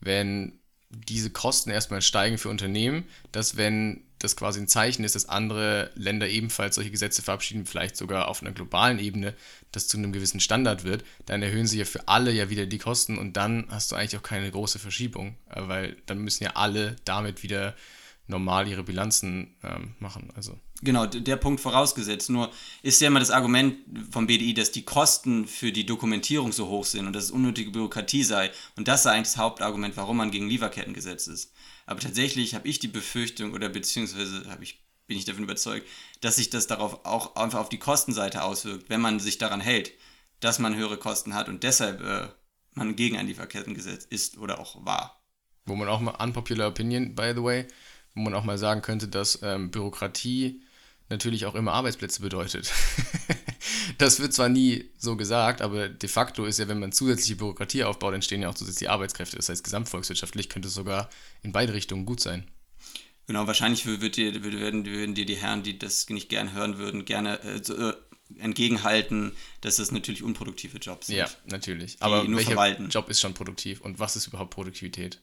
wenn 0.00 0.58
diese 0.90 1.30
Kosten 1.30 1.70
erstmal 1.70 2.02
steigen 2.02 2.38
für 2.38 2.48
Unternehmen, 2.48 3.04
dass 3.30 3.56
wenn 3.56 4.02
das 4.20 4.36
quasi 4.36 4.60
ein 4.60 4.68
Zeichen 4.68 5.02
ist, 5.02 5.14
dass 5.14 5.28
andere 5.28 5.90
Länder 5.94 6.28
ebenfalls 6.28 6.76
solche 6.76 6.90
Gesetze 6.90 7.22
verabschieden, 7.22 7.66
vielleicht 7.66 7.96
sogar 7.96 8.28
auf 8.28 8.42
einer 8.42 8.52
globalen 8.52 8.98
Ebene, 8.98 9.34
das 9.72 9.88
zu 9.88 9.96
einem 9.96 10.12
gewissen 10.12 10.40
Standard 10.40 10.84
wird, 10.84 11.04
dann 11.26 11.42
erhöhen 11.42 11.66
sie 11.66 11.78
ja 11.78 11.84
für 11.84 12.06
alle 12.06 12.30
ja 12.30 12.50
wieder 12.50 12.66
die 12.66 12.78
Kosten 12.78 13.18
und 13.18 13.36
dann 13.36 13.66
hast 13.70 13.90
du 13.90 13.96
eigentlich 13.96 14.16
auch 14.18 14.22
keine 14.22 14.50
große 14.50 14.78
Verschiebung, 14.78 15.36
äh, 15.48 15.62
weil 15.66 15.96
dann 16.06 16.18
müssen 16.18 16.44
ja 16.44 16.50
alle 16.54 16.96
damit 17.04 17.42
wieder 17.42 17.74
normal 18.26 18.68
ihre 18.68 18.84
Bilanzen 18.84 19.56
ähm, 19.64 19.94
machen. 19.98 20.30
Also. 20.36 20.58
Genau, 20.82 21.04
der 21.04 21.36
Punkt 21.36 21.60
vorausgesetzt. 21.60 22.30
Nur 22.30 22.50
ist 22.82 23.00
ja 23.00 23.08
immer 23.08 23.20
das 23.20 23.30
Argument 23.30 23.76
vom 24.10 24.26
BDI, 24.26 24.54
dass 24.54 24.70
die 24.70 24.84
Kosten 24.84 25.46
für 25.46 25.72
die 25.72 25.84
Dokumentierung 25.84 26.52
so 26.52 26.68
hoch 26.68 26.84
sind 26.84 27.06
und 27.06 27.12
dass 27.12 27.24
es 27.24 27.30
unnötige 27.30 27.70
Bürokratie 27.70 28.22
sei. 28.22 28.50
Und 28.76 28.88
das 28.88 29.02
sei 29.02 29.12
eigentlich 29.12 29.28
das 29.28 29.36
Hauptargument, 29.36 29.96
warum 29.96 30.16
man 30.16 30.30
gegen 30.30 30.48
Lieferkettengesetz 30.48 31.26
ist. 31.26 31.52
Aber 31.90 31.98
tatsächlich 31.98 32.54
habe 32.54 32.68
ich 32.68 32.78
die 32.78 32.86
Befürchtung 32.86 33.52
oder 33.52 33.68
beziehungsweise 33.68 34.44
ich, 34.60 34.80
bin 35.08 35.16
ich 35.16 35.24
davon 35.24 35.42
überzeugt, 35.42 35.88
dass 36.20 36.36
sich 36.36 36.48
das 36.48 36.68
darauf 36.68 37.04
auch 37.04 37.34
einfach 37.34 37.58
auf 37.58 37.68
die 37.68 37.80
Kostenseite 37.80 38.44
auswirkt, 38.44 38.88
wenn 38.88 39.00
man 39.00 39.18
sich 39.18 39.38
daran 39.38 39.60
hält, 39.60 39.90
dass 40.38 40.60
man 40.60 40.76
höhere 40.76 40.98
Kosten 40.98 41.34
hat 41.34 41.48
und 41.48 41.64
deshalb 41.64 42.00
äh, 42.00 42.28
man 42.74 42.94
gegen 42.94 43.16
ein 43.16 43.26
Lieferkettengesetz 43.26 44.04
ist 44.04 44.38
oder 44.38 44.60
auch 44.60 44.86
war. 44.86 45.20
Wo 45.66 45.74
man 45.74 45.88
auch 45.88 45.98
mal, 45.98 46.12
unpopular 46.12 46.68
opinion, 46.68 47.16
by 47.16 47.32
the 47.34 47.42
way, 47.42 47.66
wo 48.14 48.20
man 48.20 48.34
auch 48.34 48.44
mal 48.44 48.56
sagen 48.56 48.82
könnte, 48.82 49.08
dass 49.08 49.40
ähm, 49.42 49.72
Bürokratie 49.72 50.62
natürlich 51.08 51.44
auch 51.46 51.56
immer 51.56 51.72
Arbeitsplätze 51.72 52.22
bedeutet. 52.22 52.72
das 53.98 54.20
wird 54.20 54.32
zwar 54.32 54.48
nie 54.48 54.90
so 54.96 55.16
gesagt, 55.16 55.62
aber 55.62 55.88
de 55.88 56.08
facto 56.08 56.44
ist 56.44 56.58
ja, 56.58 56.68
wenn 56.68 56.78
man 56.78 56.92
zusätzliche 56.92 57.36
Bürokratie 57.36 57.84
aufbaut, 57.84 58.14
entstehen 58.14 58.42
ja 58.42 58.48
auch 58.48 58.54
zusätzliche 58.54 58.90
Arbeitskräfte. 58.90 59.36
Das 59.36 59.48
heißt, 59.48 59.64
gesamtvolkswirtschaftlich 59.64 60.48
könnte 60.48 60.68
es 60.68 60.74
sogar 60.74 61.10
in 61.42 61.52
beide 61.52 61.72
Richtungen 61.72 62.06
gut 62.06 62.20
sein. 62.20 62.46
Genau, 63.26 63.46
wahrscheinlich 63.46 63.86
wird 63.86 64.16
dir, 64.16 64.42
würden, 64.42 64.84
würden 64.84 65.14
dir 65.14 65.24
die 65.24 65.36
Herren, 65.36 65.62
die 65.62 65.78
das 65.78 66.08
nicht 66.08 66.28
gern 66.28 66.52
hören 66.52 66.78
würden, 66.78 67.04
gerne 67.04 67.40
äh, 67.44 67.58
äh, 67.58 67.94
entgegenhalten, 68.38 69.32
dass 69.60 69.76
das 69.76 69.92
natürlich 69.92 70.22
unproduktive 70.22 70.78
Jobs 70.78 71.06
sind. 71.06 71.16
Ja, 71.16 71.28
natürlich. 71.46 71.96
Aber 72.00 72.26
welcher 72.26 72.52
verwalten. 72.52 72.88
Job 72.88 73.08
ist 73.08 73.20
schon 73.20 73.34
produktiv 73.34 73.80
und 73.82 73.98
was 73.98 74.16
ist 74.16 74.26
überhaupt 74.26 74.50
Produktivität? 74.50 75.22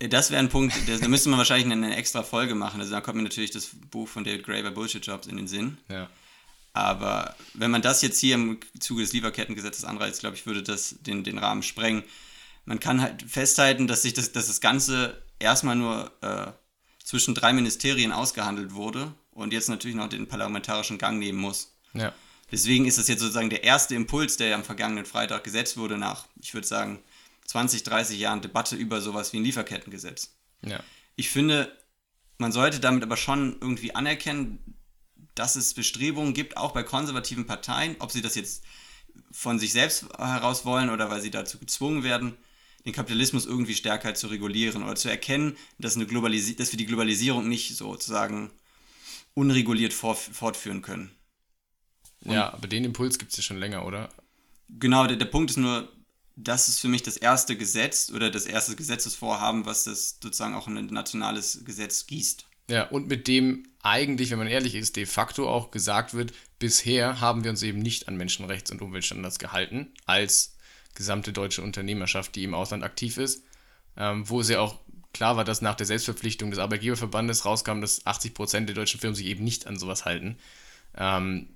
Das 0.00 0.32
wäre 0.32 0.40
ein 0.40 0.48
Punkt, 0.48 0.74
da 0.88 1.06
müsste 1.06 1.28
man 1.28 1.38
wahrscheinlich 1.38 1.70
eine 1.70 1.94
extra 1.94 2.24
Folge 2.24 2.56
machen. 2.56 2.80
Also 2.80 2.90
da 2.92 3.00
kommt 3.00 3.18
mir 3.18 3.22
natürlich 3.22 3.52
das 3.52 3.70
Buch 3.90 4.08
von 4.08 4.24
David 4.24 4.44
Graeber 4.44 4.72
Bullshit 4.72 5.06
Jobs 5.06 5.28
in 5.28 5.36
den 5.36 5.46
Sinn. 5.46 5.78
Ja. 5.88 6.10
Aber 6.72 7.34
wenn 7.54 7.70
man 7.70 7.82
das 7.82 8.02
jetzt 8.02 8.20
hier 8.20 8.34
im 8.34 8.60
Zuge 8.78 9.02
des 9.02 9.12
Lieferkettengesetzes 9.12 9.84
anreizt, 9.84 10.20
glaube 10.20 10.36
ich, 10.36 10.46
würde 10.46 10.62
das 10.62 10.96
den, 11.00 11.24
den 11.24 11.38
Rahmen 11.38 11.62
sprengen. 11.62 12.04
Man 12.64 12.80
kann 12.80 13.00
halt 13.00 13.22
festhalten, 13.22 13.86
dass 13.86 14.02
sich 14.02 14.14
das, 14.14 14.32
dass 14.32 14.46
das 14.46 14.60
Ganze 14.60 15.22
erstmal 15.38 15.76
nur 15.76 16.12
äh, 16.20 16.52
zwischen 17.02 17.34
drei 17.34 17.52
Ministerien 17.52 18.12
ausgehandelt 18.12 18.74
wurde 18.74 19.14
und 19.30 19.52
jetzt 19.52 19.68
natürlich 19.68 19.96
noch 19.96 20.08
den 20.08 20.28
parlamentarischen 20.28 20.98
Gang 20.98 21.18
nehmen 21.18 21.38
muss. 21.38 21.74
Ja. 21.94 22.12
Deswegen 22.50 22.86
ist 22.86 22.98
das 22.98 23.08
jetzt 23.08 23.20
sozusagen 23.20 23.50
der 23.50 23.64
erste 23.64 23.94
Impuls, 23.94 24.36
der 24.36 24.48
ja 24.48 24.56
am 24.56 24.64
vergangenen 24.64 25.04
Freitag 25.04 25.44
gesetzt 25.44 25.76
wurde, 25.76 25.98
nach, 25.98 26.26
ich 26.40 26.54
würde 26.54 26.66
sagen, 26.66 26.98
20, 27.46 27.82
30 27.82 28.18
Jahren 28.18 28.40
Debatte 28.40 28.76
über 28.76 29.00
sowas 29.00 29.32
wie 29.32 29.38
ein 29.38 29.44
Lieferkettengesetz. 29.44 30.36
Ja. 30.64 30.80
Ich 31.16 31.30
finde, 31.30 31.76
man 32.38 32.52
sollte 32.52 32.80
damit 32.80 33.02
aber 33.02 33.16
schon 33.16 33.56
irgendwie 33.60 33.94
anerkennen, 33.94 34.77
dass 35.38 35.56
es 35.56 35.74
Bestrebungen 35.74 36.34
gibt, 36.34 36.56
auch 36.56 36.72
bei 36.72 36.82
konservativen 36.82 37.46
Parteien, 37.46 37.96
ob 38.00 38.10
sie 38.10 38.22
das 38.22 38.34
jetzt 38.34 38.64
von 39.30 39.58
sich 39.58 39.72
selbst 39.72 40.06
heraus 40.18 40.64
wollen 40.64 40.90
oder 40.90 41.10
weil 41.10 41.20
sie 41.20 41.30
dazu 41.30 41.58
gezwungen 41.58 42.02
werden, 42.02 42.36
den 42.84 42.92
Kapitalismus 42.92 43.46
irgendwie 43.46 43.74
stärker 43.74 44.14
zu 44.14 44.28
regulieren 44.28 44.82
oder 44.82 44.96
zu 44.96 45.08
erkennen, 45.08 45.56
dass, 45.78 45.96
eine 45.96 46.06
Globalisi 46.06 46.56
dass 46.56 46.72
wir 46.72 46.76
die 46.76 46.86
Globalisierung 46.86 47.48
nicht 47.48 47.76
sozusagen 47.76 48.50
unreguliert 49.34 49.92
fortführen 49.92 50.82
können. 50.82 51.10
Und 52.24 52.32
ja, 52.32 52.52
aber 52.52 52.66
den 52.66 52.84
Impuls 52.84 53.18
gibt 53.18 53.30
es 53.30 53.36
ja 53.36 53.42
schon 53.42 53.58
länger, 53.58 53.86
oder? 53.86 54.08
Genau, 54.68 55.06
der, 55.06 55.16
der 55.16 55.26
Punkt 55.26 55.50
ist 55.50 55.56
nur, 55.56 55.92
das 56.34 56.68
ist 56.68 56.80
für 56.80 56.88
mich 56.88 57.02
das 57.02 57.16
erste 57.16 57.56
Gesetz 57.56 58.10
oder 58.10 58.30
das 58.30 58.46
erste 58.46 58.74
Gesetzesvorhaben, 58.74 59.66
was 59.66 59.84
das 59.84 60.18
sozusagen 60.20 60.54
auch 60.54 60.66
in 60.66 60.78
ein 60.78 60.86
nationales 60.86 61.64
Gesetz 61.64 62.06
gießt. 62.06 62.47
Ja, 62.68 62.84
und 62.84 63.08
mit 63.08 63.28
dem 63.28 63.66
eigentlich, 63.82 64.30
wenn 64.30 64.38
man 64.38 64.48
ehrlich 64.48 64.74
ist, 64.74 64.96
de 64.96 65.06
facto 65.06 65.48
auch 65.48 65.70
gesagt 65.70 66.14
wird, 66.14 66.32
bisher 66.58 67.20
haben 67.20 67.44
wir 67.44 67.50
uns 67.50 67.62
eben 67.62 67.78
nicht 67.78 68.08
an 68.08 68.16
Menschenrechts- 68.16 68.70
und 68.70 68.82
Umweltstandards 68.82 69.38
gehalten, 69.38 69.92
als 70.04 70.56
gesamte 70.94 71.32
deutsche 71.32 71.62
Unternehmerschaft, 71.62 72.34
die 72.34 72.44
im 72.44 72.54
Ausland 72.54 72.82
aktiv 72.82 73.16
ist, 73.16 73.44
ähm, 73.96 74.28
wo 74.28 74.40
es 74.40 74.48
ja 74.48 74.60
auch 74.60 74.80
klar 75.12 75.36
war, 75.36 75.44
dass 75.44 75.62
nach 75.62 75.76
der 75.76 75.86
Selbstverpflichtung 75.86 76.50
des 76.50 76.58
Arbeitgeberverbandes 76.58 77.44
rauskam, 77.44 77.80
dass 77.80 78.04
80 78.04 78.34
Prozent 78.34 78.68
der 78.68 78.76
deutschen 78.76 79.00
Firmen 79.00 79.14
sich 79.14 79.26
eben 79.26 79.44
nicht 79.44 79.66
an 79.66 79.78
sowas 79.78 80.04
halten. 80.04 80.36
Ähm, 80.96 81.48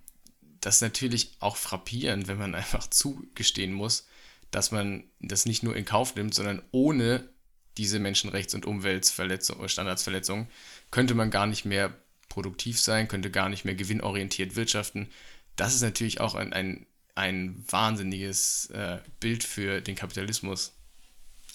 das 0.60 0.76
ist 0.76 0.82
natürlich 0.82 1.32
auch 1.40 1.56
frappierend, 1.56 2.28
wenn 2.28 2.38
man 2.38 2.54
einfach 2.56 2.86
zugestehen 2.86 3.72
muss, 3.72 4.06
dass 4.50 4.70
man 4.70 5.04
das 5.20 5.44
nicht 5.44 5.62
nur 5.62 5.76
in 5.76 5.84
Kauf 5.84 6.14
nimmt, 6.14 6.34
sondern 6.34 6.62
ohne 6.70 7.28
diese 7.78 7.98
Menschenrechts- 7.98 8.54
und 8.54 8.66
Umweltverletzungen, 8.66 9.68
Standardsverletzungen, 9.68 10.48
könnte 10.90 11.14
man 11.14 11.30
gar 11.30 11.46
nicht 11.46 11.64
mehr 11.64 11.94
produktiv 12.28 12.80
sein, 12.80 13.08
könnte 13.08 13.30
gar 13.30 13.48
nicht 13.48 13.64
mehr 13.64 13.74
gewinnorientiert 13.74 14.56
wirtschaften. 14.56 15.08
Das 15.56 15.74
ist 15.74 15.82
natürlich 15.82 16.20
auch 16.20 16.34
ein, 16.34 16.52
ein, 16.52 16.86
ein 17.14 17.64
wahnsinniges 17.68 18.66
äh, 18.70 18.98
Bild 19.20 19.44
für 19.44 19.80
den 19.80 19.96
Kapitalismus. 19.96 20.72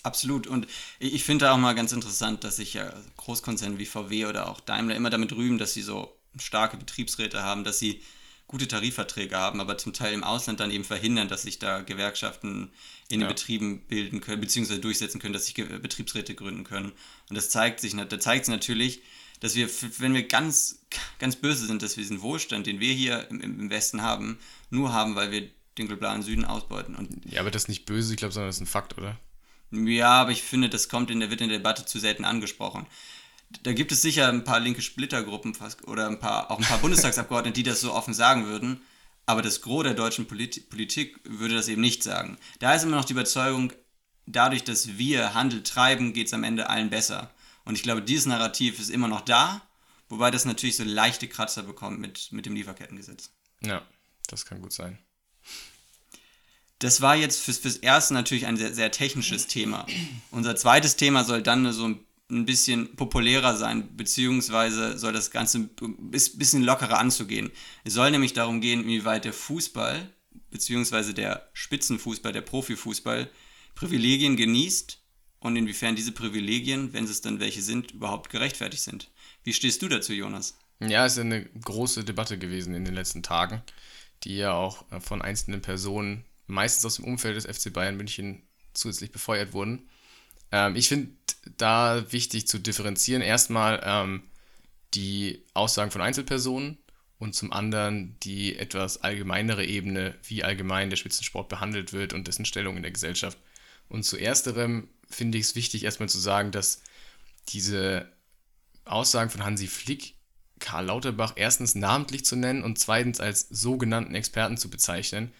Absolut. 0.04 0.48
Und 0.48 0.68
ich 1.00 1.24
finde 1.24 1.52
auch 1.52 1.58
mal 1.58 1.74
ganz 1.74 1.92
interessant, 1.92 2.44
dass 2.44 2.58
sich 2.58 2.76
ja 2.76 2.94
Großkonzerne 3.18 3.78
wie 3.78 3.86
VW 3.86 4.28
oder 4.28 4.50
auch 4.50 4.60
Daimler 4.60 4.96
immer 4.96 5.10
damit 5.10 5.34
rühmen, 5.34 5.58
dass 5.58 5.74
sie 5.74 5.82
so 5.82 6.16
starke 6.40 6.78
Betriebsräte 6.78 7.42
haben, 7.44 7.64
dass 7.64 7.80
sie 7.80 8.02
gute 8.48 8.68
Tarifverträge 8.68 9.36
haben, 9.36 9.60
aber 9.60 9.78
zum 9.78 9.94
Teil 9.94 10.14
im 10.14 10.24
Ausland 10.24 10.60
dann 10.62 10.72
eben 10.72 10.86
verhindern, 10.86 11.28
dass 11.28 11.42
sich 11.42 11.60
da 11.60 11.82
Gewerkschaften 11.82 12.72
in 13.10 13.20
den 13.20 13.28
Betrieben 13.28 13.82
bilden 13.82 14.22
können, 14.22 14.42
beziehungsweise 14.42 14.80
durchsetzen 14.80 15.20
können, 15.20 15.34
dass 15.34 15.46
sich 15.46 15.56
Betriebsräte 15.56 16.34
gründen 16.34 16.64
können. 16.64 16.94
Und 17.30 17.36
das 17.36 17.50
zeigt 17.50 17.82
sich, 17.82 17.96
da 17.96 18.20
zeigt 18.20 18.44
es 18.44 18.50
natürlich, 18.50 19.02
dass 19.42 19.56
wir, 19.56 19.70
wenn 20.00 20.14
wir 20.14 20.28
ganz, 20.28 20.80
ganz 21.20 21.36
böse 21.36 21.68
sind, 21.68 21.84
dass 21.84 21.98
wir 21.98 22.04
diesen 22.04 22.22
Wohlstand, 22.22 22.68
den 22.68 22.80
wir 22.80 22.94
hier 22.94 23.30
im, 23.30 23.42
im 23.42 23.70
Westen 23.70 24.02
haben, 24.02 24.40
nur 24.70 24.94
haben, 24.94 25.16
weil 25.16 25.32
wir 25.32 25.50
den 25.78 25.88
globalen 25.88 26.24
Süden 26.24 26.46
ausbeuten. 26.46 26.96
Und 26.96 27.32
ja, 27.32 27.42
aber 27.42 27.52
das 27.52 27.64
ist 27.64 27.68
nicht 27.68 27.86
böse, 27.86 28.14
ich 28.14 28.18
glaube, 28.18 28.34
sondern 28.34 28.50
das 28.50 28.56
ist 28.56 28.62
ein 28.62 28.68
Fakt, 28.68 28.98
oder? 28.98 29.20
Ja, 29.72 30.22
aber 30.22 30.32
ich 30.32 30.42
finde, 30.42 30.70
das 30.70 30.88
kommt 30.88 31.12
in 31.12 31.20
der, 31.20 31.30
wird 31.30 31.42
in 31.42 31.50
der 31.50 31.58
Debatte 31.58 31.86
zu 31.86 32.00
selten 32.00 32.24
angesprochen 32.24 32.88
da 33.64 33.74
gibt 33.74 33.92
es 33.92 34.02
sicher 34.02 34.28
ein 34.28 34.44
paar 34.44 34.60
linke 34.60 34.82
Splittergruppen 34.82 35.56
oder 35.86 36.08
ein 36.08 36.20
paar, 36.20 36.52
auch 36.52 36.60
ein 36.60 36.66
paar 36.66 36.80
Bundestagsabgeordnete, 36.80 37.56
die 37.56 37.64
das 37.64 37.82
so 37.82 37.94
offen 37.94 38.14
sagen 38.14 38.46
würden. 38.46 38.82
Aber 39.26 39.42
das 39.42 39.62
Gros 39.62 39.84
der 39.84 39.94
deutschen 39.94 40.28
Polit 40.28 40.70
Politik 40.70 41.20
würde 41.24 41.56
das 41.56 41.68
eben 41.68 41.82
nicht 41.82 42.04
sagen. 42.04 42.38
Da 42.60 42.74
ist 42.74 42.84
immer 42.84 42.96
noch 42.96 43.06
die 43.06 43.14
Überzeugung, 43.14 43.74
dadurch, 44.26 44.64
dass 44.64 44.98
wir 44.98 45.34
Handel 45.34 45.64
treiben, 45.64 46.14
geht 46.14 46.28
es 46.28 46.34
am 46.34 46.44
Ende 46.44 46.70
allen 46.70 46.90
besser. 46.90 47.32
Und 47.66 47.76
ich 47.76 47.84
glaube, 47.84 48.02
dieses 48.02 48.26
Narrativ 48.26 48.80
ist 48.80 48.90
immer 48.90 49.10
noch 49.10 49.22
da, 49.22 49.62
wobei 50.08 50.32
das 50.32 50.46
natürlich 50.46 50.78
so 50.78 50.84
leichte 50.84 51.28
Kratzer 51.28 51.64
bekommt 51.64 52.00
mit, 52.00 52.32
mit 52.32 52.46
dem 52.46 52.56
Lieferkettengesetz. 52.56 53.32
Ja, 53.62 53.86
das 54.28 54.46
kann 54.46 54.62
gut 54.62 54.72
sein. 54.72 54.98
Das 56.80 57.02
war 57.02 57.16
jetzt 57.16 57.42
fürs, 57.42 57.58
fürs 57.58 57.78
Erste 57.78 58.14
natürlich 58.14 58.46
ein 58.46 58.56
sehr, 58.56 58.74
sehr 58.74 58.92
technisches 58.92 59.48
Thema. 59.48 59.86
Unser 60.32 60.56
zweites 60.56 60.96
Thema 60.96 61.24
soll 61.24 61.42
dann 61.42 61.72
so 61.74 61.88
ein 61.88 62.07
ein 62.30 62.46
bisschen 62.46 62.96
populärer 62.96 63.56
sein, 63.56 63.96
beziehungsweise 63.96 64.98
soll 64.98 65.14
das 65.14 65.32
Ganze 65.32 65.70
ein 65.82 66.12
bisschen 66.12 66.64
lockerer 66.64 67.00
anzugehen. 67.00 67.52
Es 67.84 67.94
soll 67.94 68.12
nämlich 68.12 68.34
darum 68.34 68.60
gehen, 68.60 68.82
inwieweit 68.82 69.26
der 69.26 69.34
Fußball, 69.34 70.10
beziehungsweise 70.52 71.14
der 71.14 71.50
Spitzenfußball, 71.54 72.34
der 72.34 72.42
Profifußball, 72.42 73.30
Privilegien 73.76 74.36
genießt 74.36 75.00
und 75.40 75.56
inwiefern 75.56 75.96
diese 75.96 76.12
Privilegien, 76.12 76.94
wenn 76.94 77.06
es 77.06 77.22
dann 77.22 77.40
welche 77.40 77.62
sind, 77.62 77.92
überhaupt 77.92 78.30
gerechtfertigt 78.30 78.84
sind. 78.84 79.10
Wie 79.44 79.54
stehst 79.54 79.82
du 79.82 79.88
dazu, 79.88 80.12
Jonas? 80.14 80.58
Ja, 80.80 81.06
es 81.06 81.14
ist 81.14 81.20
eine 81.20 81.46
große 81.46 82.04
Debatte 82.04 82.38
gewesen 82.38 82.74
in 82.74 82.86
den 82.86 82.94
letzten 82.94 83.24
Tagen, 83.24 83.62
die 84.24 84.36
ja 84.36 84.54
auch 84.54 84.86
von 85.00 85.22
einzelnen 85.22 85.62
Personen, 85.62 86.26
meistens 86.46 86.86
aus 86.86 86.96
dem 86.96 87.06
Umfeld 87.06 87.38
des 87.38 87.46
FC 87.46 87.72
Bayern 87.72 87.98
München, 87.98 88.44
zusätzlich 88.74 89.12
befeuert 89.12 89.54
wurden. 89.54 89.90
Ähm, 90.52 90.76
ich 90.76 90.88
finde 90.88 91.12
da 91.58 92.12
wichtig 92.12 92.48
zu 92.48 92.60
differenzieren. 92.60 93.22
Erstmal 93.22 93.82
ähm, 93.84 94.24
die 94.94 95.44
Aussagen 95.54 95.92
von 95.92 96.02
Einzelpersonen 96.02 96.78
und 97.20 97.36
zum 97.36 97.52
anderen 97.52 98.18
die 98.24 98.58
etwas 98.58 99.02
allgemeinere 99.02 99.66
Ebene, 99.66 100.16
wie 100.24 100.44
allgemein 100.44 100.90
der 100.90 100.98
Spitzensport 100.98 101.50
behandelt 101.50 101.94
wird 101.94 102.14
und 102.14 102.28
dessen 102.28 102.46
Stellung 102.46 102.78
in 102.78 102.84
der 102.84 102.92
Gesellschaft. 102.92 103.38
Und 103.90 104.04
zu 104.04 104.18
ersterem 104.18 104.90
finde 105.10 105.38
ich 105.38 105.46
es 105.46 105.56
wichtig, 105.56 105.84
erstmal 105.84 106.10
zu 106.10 106.20
sagen, 106.20 106.52
dass 106.52 106.82
diese 107.50 108.12
Aussagen 108.86 109.30
von 109.30 109.44
Hansi 109.44 109.68
Flick 109.68 110.16
Karl 110.60 110.86
Lauterbach 110.86 111.34
erstens 111.36 111.76
namentlich 111.76 112.26
zu 112.26 112.36
nennen 112.36 112.64
und 112.64 112.80
zweitens 112.80 113.20
als 113.20 113.48
sogenannten 113.50 114.16
Experten 114.16 114.58
zu 114.58 114.70
bezeichnen, 114.70 115.32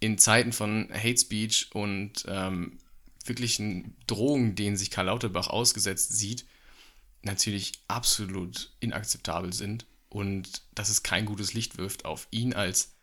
in 0.00 0.18
Zeiten 0.18 0.52
von 0.52 0.88
Hate 0.92 1.18
Speech 1.18 1.70
und 1.72 2.24
ähm, 2.26 2.78
wirklichen 3.28 3.96
Drohungen, 4.06 4.54
denen 4.54 4.76
sich 4.76 4.90
Karl 4.90 5.06
Lauterbach 5.06 5.48
ausgesetzt 5.48 6.16
sieht, 6.16 6.46
natürlich 7.22 7.72
absolut 7.88 8.72
inakzeptabel 8.80 9.52
sind 9.52 9.86
und 10.08 10.62
dass 10.74 10.88
es 10.88 11.02
kein 11.02 11.24
gutes 11.24 11.54
Licht 11.54 11.78
wirft 11.78 12.04
auf 12.04 12.28
ihn 12.30 12.52
als 12.52 12.94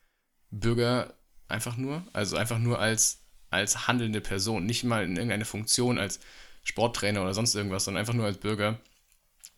Bürger 0.52 1.14
einfach 1.48 1.78
nur, 1.78 2.06
also 2.14 2.38
einfach 2.38 2.60
nur 2.60 2.80
als, 2.80 3.22
als 3.50 3.88
handelnde 3.88 4.22
Person, 4.22 4.66
nicht 4.66 4.84
mal 4.84 5.04
in 5.04 5.16
irgendeine 5.16 5.46
Funktion 5.46 5.98
als 5.98 6.20
Sporttrainer 6.64 7.22
oder 7.22 7.34
sonst 7.34 7.56
irgendwas, 7.56 7.86
sondern 7.86 8.02
einfach 8.02 8.14
nur 8.14 8.26
als 8.26 8.38
Bürger. 8.38 8.80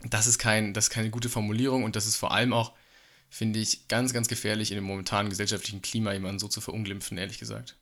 Das 0.04 0.28
ist, 0.28 0.40
kein, 0.40 0.74
das 0.74 0.86
ist 0.86 0.90
keine 0.92 1.10
gute 1.10 1.30
Formulierung 1.30 1.84
und 1.84 1.96
das 1.96 2.08
ist 2.08 2.16
vor 2.16 2.32
allem 2.32 2.54
auch, 2.54 2.74
finde 3.30 3.60
ich, 3.60 3.88
ganz, 3.88 4.14
ganz 4.14 4.28
gefährlich 4.28 4.72
in 4.72 4.76
dem 4.76 4.84
momentanen 4.84 5.30
gesellschaftlichen 5.30 5.82
Klima, 5.82 6.14
jemanden 6.14 6.40
so 6.40 6.48
zu 6.48 6.62
verunglimpfen, 6.62 7.18
ehrlich 7.18 7.38
gesagt. 7.38 7.76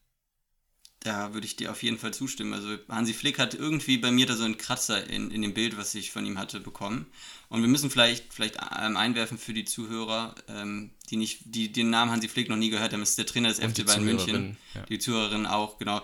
Da 1.02 1.34
würde 1.34 1.48
ich 1.48 1.56
dir 1.56 1.72
auf 1.72 1.82
jeden 1.82 1.98
Fall 1.98 2.14
zustimmen. 2.14 2.54
Also 2.54 2.78
Hansi 2.90 3.14
Flick 3.14 3.40
hat 3.40 3.54
irgendwie 3.54 3.98
bei 3.98 4.12
mir 4.12 4.26
da 4.26 4.36
so 4.36 4.44
einen 4.44 4.58
Kratzer 4.58 5.10
in, 5.10 5.32
in 5.32 5.42
dem 5.42 5.54
Bild, 5.54 5.78
was 5.78 5.96
ich 5.96 6.12
von 6.12 6.26
ihm 6.26 6.38
hatte, 6.38 6.60
bekommen. 6.60 7.06
Und 7.48 7.62
wir 7.62 7.70
müssen 7.70 7.90
vielleicht, 7.90 8.34
vielleicht 8.34 8.58
ähm, 8.78 8.98
einwerfen 8.98 9.38
für 9.38 9.54
die 9.54 9.64
Zuhörer, 9.64 10.36
ähm, 10.50 10.92
die 11.10 11.16
nicht, 11.16 11.40
die 11.46 11.72
den 11.72 11.90
Namen 11.90 12.12
Hansi 12.12 12.28
Flick 12.28 12.50
noch 12.50 12.58
nie 12.58 12.70
gehört 12.70 12.92
haben, 12.92 13.02
ist 13.02 13.18
der 13.18 13.26
Trainer 13.26 13.48
des 13.48 13.60
FC 13.60 13.86
Bayern 13.86 14.04
München. 14.04 14.58
Ja. 14.76 14.86
Die 14.88 15.00
Zuhörerin 15.00 15.46
auch, 15.46 15.78
genau. 15.78 16.02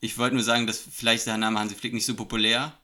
Ich 0.00 0.16
wollte 0.16 0.34
nur 0.34 0.44
sagen, 0.44 0.66
dass 0.66 0.78
vielleicht 0.78 1.26
der 1.26 1.36
Name 1.36 1.58
Hansi 1.58 1.74
Flick 1.74 1.92
nicht 1.92 2.06
so 2.06 2.14
populär 2.14 2.78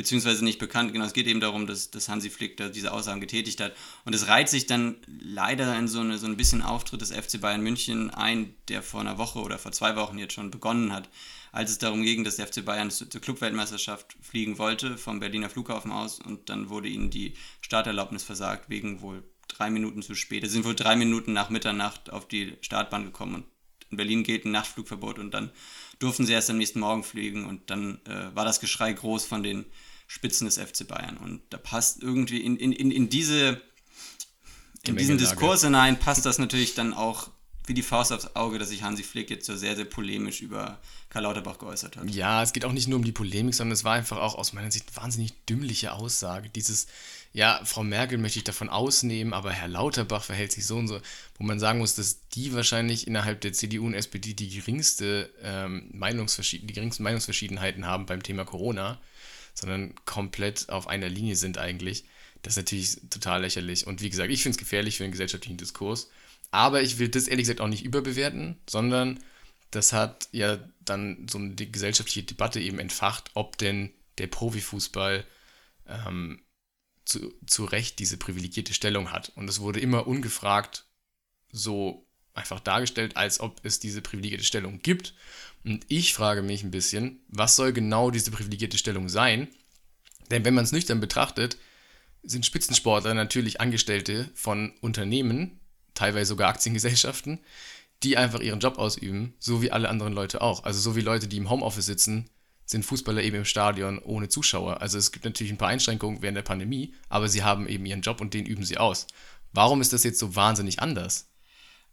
beziehungsweise 0.00 0.42
nicht 0.42 0.58
bekannt. 0.58 0.94
Genau, 0.94 1.04
es 1.04 1.12
geht 1.12 1.26
eben 1.26 1.40
darum, 1.40 1.66
dass, 1.66 1.90
dass 1.90 2.08
Hansi 2.08 2.30
Flick 2.30 2.56
da 2.56 2.70
diese 2.70 2.90
Aussagen 2.90 3.20
getätigt 3.20 3.60
hat. 3.60 3.74
Und 4.06 4.14
es 4.14 4.28
reiht 4.28 4.48
sich 4.48 4.64
dann 4.64 4.96
leider 5.06 5.78
in 5.78 5.88
so, 5.88 6.00
eine, 6.00 6.16
so 6.16 6.26
ein 6.26 6.38
bisschen 6.38 6.62
Auftritt 6.62 7.02
des 7.02 7.12
FC 7.12 7.38
Bayern 7.38 7.60
München 7.60 8.08
ein, 8.08 8.54
der 8.68 8.82
vor 8.82 9.02
einer 9.02 9.18
Woche 9.18 9.40
oder 9.40 9.58
vor 9.58 9.72
zwei 9.72 9.96
Wochen 9.96 10.16
jetzt 10.16 10.32
schon 10.32 10.50
begonnen 10.50 10.90
hat, 10.90 11.10
als 11.52 11.70
es 11.70 11.76
darum 11.76 12.02
ging, 12.02 12.24
dass 12.24 12.36
der 12.36 12.46
FC 12.46 12.64
Bayern 12.64 12.90
zur 12.90 13.08
Clubweltmeisterschaft 13.08 14.16
fliegen 14.22 14.56
wollte, 14.56 14.96
vom 14.96 15.20
Berliner 15.20 15.50
Flughafen 15.50 15.92
aus. 15.92 16.18
Und 16.18 16.48
dann 16.48 16.70
wurde 16.70 16.88
ihnen 16.88 17.10
die 17.10 17.34
Starterlaubnis 17.60 18.22
versagt, 18.22 18.70
wegen 18.70 19.02
wohl 19.02 19.22
drei 19.48 19.68
Minuten 19.68 20.00
zu 20.00 20.14
spät. 20.14 20.44
Sie 20.44 20.48
sind 20.48 20.64
wohl 20.64 20.74
drei 20.74 20.96
Minuten 20.96 21.34
nach 21.34 21.50
Mitternacht 21.50 22.10
auf 22.10 22.26
die 22.26 22.56
Startbahn 22.62 23.04
gekommen 23.04 23.34
und 23.34 23.44
in 23.90 23.98
Berlin 23.98 24.22
gilt 24.22 24.46
ein 24.46 24.52
Nachtflugverbot 24.52 25.18
und 25.18 25.34
dann 25.34 25.50
durften 25.98 26.24
sie 26.24 26.32
erst 26.32 26.48
am 26.48 26.56
nächsten 26.56 26.80
Morgen 26.80 27.02
fliegen 27.02 27.44
und 27.44 27.68
dann 27.68 28.00
äh, 28.06 28.34
war 28.34 28.44
das 28.46 28.60
Geschrei 28.60 28.92
groß 28.92 29.26
von 29.26 29.42
den 29.42 29.66
Spitzen 30.10 30.46
des 30.46 30.58
FC 30.58 30.88
Bayern. 30.88 31.16
Und 31.18 31.40
da 31.50 31.56
passt 31.56 32.02
irgendwie 32.02 32.38
in, 32.38 32.56
in, 32.56 32.72
in, 32.72 32.90
in 32.90 33.08
diese 33.08 33.62
in 34.82 34.96
diesen 34.96 35.18
Diskurs 35.18 35.62
hinein 35.62 36.00
passt 36.00 36.26
das 36.26 36.38
natürlich 36.38 36.74
dann 36.74 36.94
auch 36.94 37.30
wie 37.66 37.74
die 37.74 37.82
Faust 37.82 38.12
aufs 38.12 38.34
Auge, 38.34 38.58
dass 38.58 38.70
sich 38.70 38.82
Hansi 38.82 39.04
Flick 39.04 39.30
jetzt 39.30 39.46
so 39.46 39.54
sehr, 39.54 39.76
sehr 39.76 39.84
polemisch 39.84 40.40
über 40.40 40.80
Karl 41.10 41.22
Lauterbach 41.22 41.58
geäußert 41.58 41.96
hat. 41.96 42.10
Ja, 42.10 42.42
es 42.42 42.52
geht 42.52 42.64
auch 42.64 42.72
nicht 42.72 42.88
nur 42.88 42.98
um 42.98 43.04
die 43.04 43.12
Polemik, 43.12 43.54
sondern 43.54 43.74
es 43.74 43.84
war 43.84 43.94
einfach 43.94 44.16
auch 44.16 44.34
aus 44.34 44.52
meiner 44.52 44.72
Sicht 44.72 44.96
wahnsinnig 44.96 45.44
dümmliche 45.44 45.92
Aussage. 45.92 46.48
Dieses, 46.48 46.88
ja, 47.32 47.60
Frau 47.62 47.84
Merkel 47.84 48.18
möchte 48.18 48.40
ich 48.40 48.44
davon 48.44 48.68
ausnehmen, 48.68 49.32
aber 49.32 49.52
Herr 49.52 49.68
Lauterbach 49.68 50.24
verhält 50.24 50.50
sich 50.50 50.66
so 50.66 50.76
und 50.78 50.88
so, 50.88 51.00
wo 51.38 51.44
man 51.44 51.60
sagen 51.60 51.78
muss, 51.78 51.94
dass 51.94 52.28
die 52.30 52.52
wahrscheinlich 52.52 53.06
innerhalb 53.06 53.42
der 53.42 53.52
CDU 53.52 53.86
und 53.86 53.94
SPD 53.94 54.34
die 54.34 54.48
geringste 54.48 55.30
ähm, 55.40 55.88
Meinungsverschieden, 55.92 56.66
die 56.66 56.74
geringsten 56.74 57.04
Meinungsverschiedenheiten 57.04 57.86
haben 57.86 58.06
beim 58.06 58.24
Thema 58.24 58.44
Corona 58.44 58.98
sondern 59.54 59.94
komplett 60.04 60.68
auf 60.68 60.86
einer 60.86 61.08
Linie 61.08 61.36
sind 61.36 61.58
eigentlich. 61.58 62.04
Das 62.42 62.54
ist 62.54 62.56
natürlich 62.58 63.00
total 63.10 63.42
lächerlich. 63.42 63.86
Und 63.86 64.00
wie 64.00 64.10
gesagt, 64.10 64.30
ich 64.30 64.42
finde 64.42 64.54
es 64.54 64.58
gefährlich 64.58 64.96
für 64.96 65.04
den 65.04 65.12
gesellschaftlichen 65.12 65.58
Diskurs. 65.58 66.10
Aber 66.50 66.82
ich 66.82 66.98
will 66.98 67.08
das 67.08 67.28
ehrlich 67.28 67.44
gesagt 67.44 67.60
auch 67.60 67.68
nicht 67.68 67.84
überbewerten, 67.84 68.58
sondern 68.68 69.22
das 69.70 69.92
hat 69.92 70.28
ja 70.32 70.58
dann 70.80 71.26
so 71.30 71.38
eine 71.38 71.54
gesellschaftliche 71.54 72.24
Debatte 72.24 72.60
eben 72.60 72.78
entfacht, 72.78 73.30
ob 73.34 73.56
denn 73.58 73.92
der 74.18 74.26
Profifußball 74.26 75.24
ähm, 75.86 76.42
zu, 77.04 77.32
zu 77.46 77.64
Recht 77.64 77.98
diese 77.98 78.16
privilegierte 78.16 78.74
Stellung 78.74 79.12
hat. 79.12 79.30
Und 79.36 79.48
es 79.48 79.60
wurde 79.60 79.80
immer 79.80 80.06
ungefragt 80.06 80.86
so 81.52 82.06
einfach 82.40 82.60
dargestellt, 82.60 83.16
als 83.16 83.40
ob 83.40 83.60
es 83.62 83.78
diese 83.78 84.00
privilegierte 84.00 84.44
Stellung 84.44 84.80
gibt. 84.82 85.14
Und 85.64 85.84
ich 85.88 86.14
frage 86.14 86.42
mich 86.42 86.62
ein 86.62 86.70
bisschen, 86.70 87.20
was 87.28 87.56
soll 87.56 87.72
genau 87.72 88.10
diese 88.10 88.30
privilegierte 88.30 88.78
Stellung 88.78 89.08
sein? 89.08 89.48
Denn 90.30 90.44
wenn 90.44 90.54
man 90.54 90.64
es 90.64 90.72
nüchtern 90.72 91.00
betrachtet, 91.00 91.58
sind 92.22 92.46
Spitzensportler 92.46 93.14
natürlich 93.14 93.60
Angestellte 93.60 94.30
von 94.34 94.72
Unternehmen, 94.80 95.60
teilweise 95.94 96.30
sogar 96.30 96.48
Aktiengesellschaften, 96.48 97.40
die 98.02 98.16
einfach 98.16 98.40
ihren 98.40 98.60
Job 98.60 98.78
ausüben, 98.78 99.34
so 99.38 99.60
wie 99.60 99.70
alle 99.70 99.88
anderen 99.88 100.14
Leute 100.14 100.40
auch. 100.40 100.64
Also 100.64 100.80
so 100.80 100.96
wie 100.96 101.02
Leute, 101.02 101.28
die 101.28 101.36
im 101.36 101.50
Homeoffice 101.50 101.86
sitzen, 101.86 102.30
sind 102.64 102.84
Fußballer 102.84 103.22
eben 103.22 103.36
im 103.36 103.44
Stadion 103.44 103.98
ohne 103.98 104.28
Zuschauer. 104.28 104.80
Also 104.80 104.96
es 104.96 105.12
gibt 105.12 105.24
natürlich 105.24 105.52
ein 105.52 105.58
paar 105.58 105.68
Einschränkungen 105.68 106.22
während 106.22 106.36
der 106.36 106.42
Pandemie, 106.42 106.94
aber 107.08 107.28
sie 107.28 107.42
haben 107.42 107.68
eben 107.68 107.84
ihren 107.84 108.00
Job 108.00 108.20
und 108.20 108.32
den 108.32 108.46
üben 108.46 108.64
sie 108.64 108.78
aus. 108.78 109.06
Warum 109.52 109.80
ist 109.80 109.92
das 109.92 110.04
jetzt 110.04 110.20
so 110.20 110.36
wahnsinnig 110.36 110.80
anders? 110.80 111.29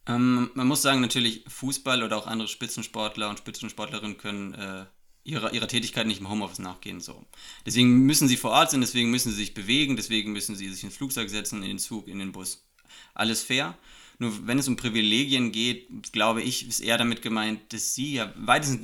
Ähm, 0.07 0.49
man 0.53 0.67
muss 0.67 0.81
sagen, 0.81 1.01
natürlich 1.01 1.43
Fußball 1.47 2.03
oder 2.03 2.17
auch 2.17 2.27
andere 2.27 2.47
Spitzensportler 2.47 3.29
und 3.29 3.39
Spitzensportlerinnen 3.39 4.17
können 4.17 4.53
äh, 4.53 4.85
ihrer, 5.23 5.53
ihrer 5.53 5.67
Tätigkeit 5.67 6.07
nicht 6.07 6.21
im 6.21 6.29
Homeoffice 6.29 6.59
nachgehen. 6.59 7.01
So. 7.01 7.25
Deswegen 7.65 8.05
müssen 8.05 8.27
sie 8.27 8.37
vor 8.37 8.51
Ort 8.51 8.71
sein, 8.71 8.81
deswegen 8.81 9.11
müssen 9.11 9.31
sie 9.31 9.37
sich 9.37 9.53
bewegen, 9.53 9.97
deswegen 9.97 10.31
müssen 10.31 10.55
sie 10.55 10.69
sich 10.69 10.83
ins 10.83 10.95
Flugzeug 10.95 11.29
setzen, 11.29 11.61
in 11.61 11.69
den 11.69 11.79
Zug, 11.79 12.07
in 12.07 12.19
den 12.19 12.31
Bus. 12.31 12.65
Alles 13.13 13.43
fair. 13.43 13.77
Nur 14.19 14.47
wenn 14.47 14.57
es 14.57 14.67
um 14.67 14.77
Privilegien 14.77 15.51
geht, 15.51 16.11
glaube 16.11 16.41
ich, 16.41 16.67
ist 16.67 16.79
eher 16.79 16.97
damit 16.97 17.21
gemeint, 17.21 17.71
dass 17.71 17.93
sie 17.93 18.13
ja 18.13 18.33
weitestens, 18.35 18.79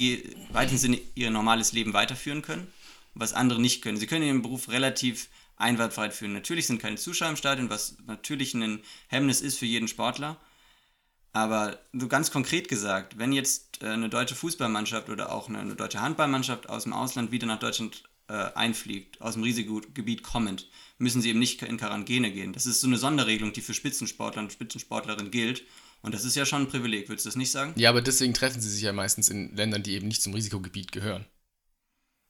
weitestens 0.52 0.98
ihr 1.16 1.32
normales 1.32 1.74
Leben 1.74 1.94
weiterführen 1.94 2.44
können, 2.44 2.68
was 3.16 3.34
andere 3.34 3.60
nicht 3.60 3.82
können. 3.82 3.98
Sie 3.98 4.06
können 4.06 4.26
ihren 4.26 4.44
Beruf 4.44 4.70
relativ 4.70 5.30
einwandfrei 5.56 6.12
führen. 6.12 6.34
Natürlich 6.34 6.68
sind 6.68 6.82
keine 6.82 6.98
Zuschauer 6.98 7.30
im 7.30 7.36
Stadion, 7.36 7.70
was 7.70 7.98
natürlich 8.06 8.54
ein 8.54 8.82
Hemmnis 9.08 9.42
ist 9.42 9.58
für 9.58 9.66
jeden 9.66 9.88
Sportler. 9.88 10.40
Aber 11.34 11.80
so 11.94 12.08
ganz 12.08 12.30
konkret 12.30 12.68
gesagt, 12.68 13.18
wenn 13.18 13.34
jetzt 13.34 13.82
äh, 13.82 13.88
eine 13.88 14.08
deutsche 14.08 14.36
Fußballmannschaft 14.36 15.10
oder 15.10 15.32
auch 15.32 15.50
eine, 15.50 15.76
deutsche 15.76 16.00
Handballmannschaft 16.00 16.70
aus 16.70 16.84
dem 16.84 16.94
Ausland 16.94 17.32
wieder 17.32 17.48
nach 17.48 17.60
Deutschland 17.60 18.04
äh, 18.28 18.34
einfliegt, 18.34 19.20
aus 19.20 19.34
dem 19.34 19.44
Risikogebiet 19.44 20.22
kommend, 20.22 20.70
müssen 21.00 21.24
sie 21.24 21.30
eben 21.30 21.40
nicht 21.40 21.62
in 21.64 21.78
Quarantäne 21.78 22.32
gehen. 22.32 22.54
Das 22.54 22.68
ist 22.68 22.82
so 22.82 22.88
eine 22.88 22.98
Sonderregelung, 22.98 23.52
die 23.52 23.62
für 23.62 23.74
Spitzensportler 23.74 24.44
und 24.44 24.54
Spitzensportlerinnen 24.54 25.32
gilt. 25.32 25.64
Und 26.04 26.14
das 26.14 26.24
ist 26.24 26.36
ja 26.36 26.46
schon 26.46 26.64
ein 26.64 26.68
Privileg, 26.68 27.10
würdest 27.10 27.26
du 27.26 27.30
das 27.30 27.36
nicht 27.36 27.52
sagen? 27.52 27.74
Ja, 27.78 27.90
aber 27.90 28.02
deswegen 28.02 28.34
treffen 28.34 28.62
sie 28.62 28.70
sich 28.70 28.84
ja 28.84 28.94
meistens 28.94 29.30
in 29.30 29.56
Ländern, 29.56 29.82
die 29.82 29.94
eben 29.94 30.08
nicht 30.08 30.22
zum 30.22 30.34
Risikogebiet 30.34 30.92
gehören. 30.92 31.26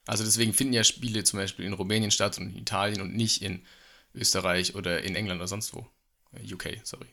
Also 0.06 0.24
deswegen 0.24 0.54
finden 0.54 0.72
ja 0.72 0.84
Spiele 0.84 1.24
zum 1.24 1.38
Beispiel 1.38 1.66
in 1.66 1.72
Rumänien 1.72 2.10
statt 2.10 2.38
und 2.38 2.50
in 2.50 2.56
Italien 2.56 3.00
und 3.02 3.14
nicht 3.14 3.42
in 3.42 3.66
Österreich 4.14 4.74
oder 4.74 5.02
in 5.02 5.14
England 5.14 5.40
oder 5.40 5.48
sonst 5.48 5.74
wo. 5.74 5.86
Äh, 6.32 6.52
UK, 6.52 6.80
sorry. 6.84 7.06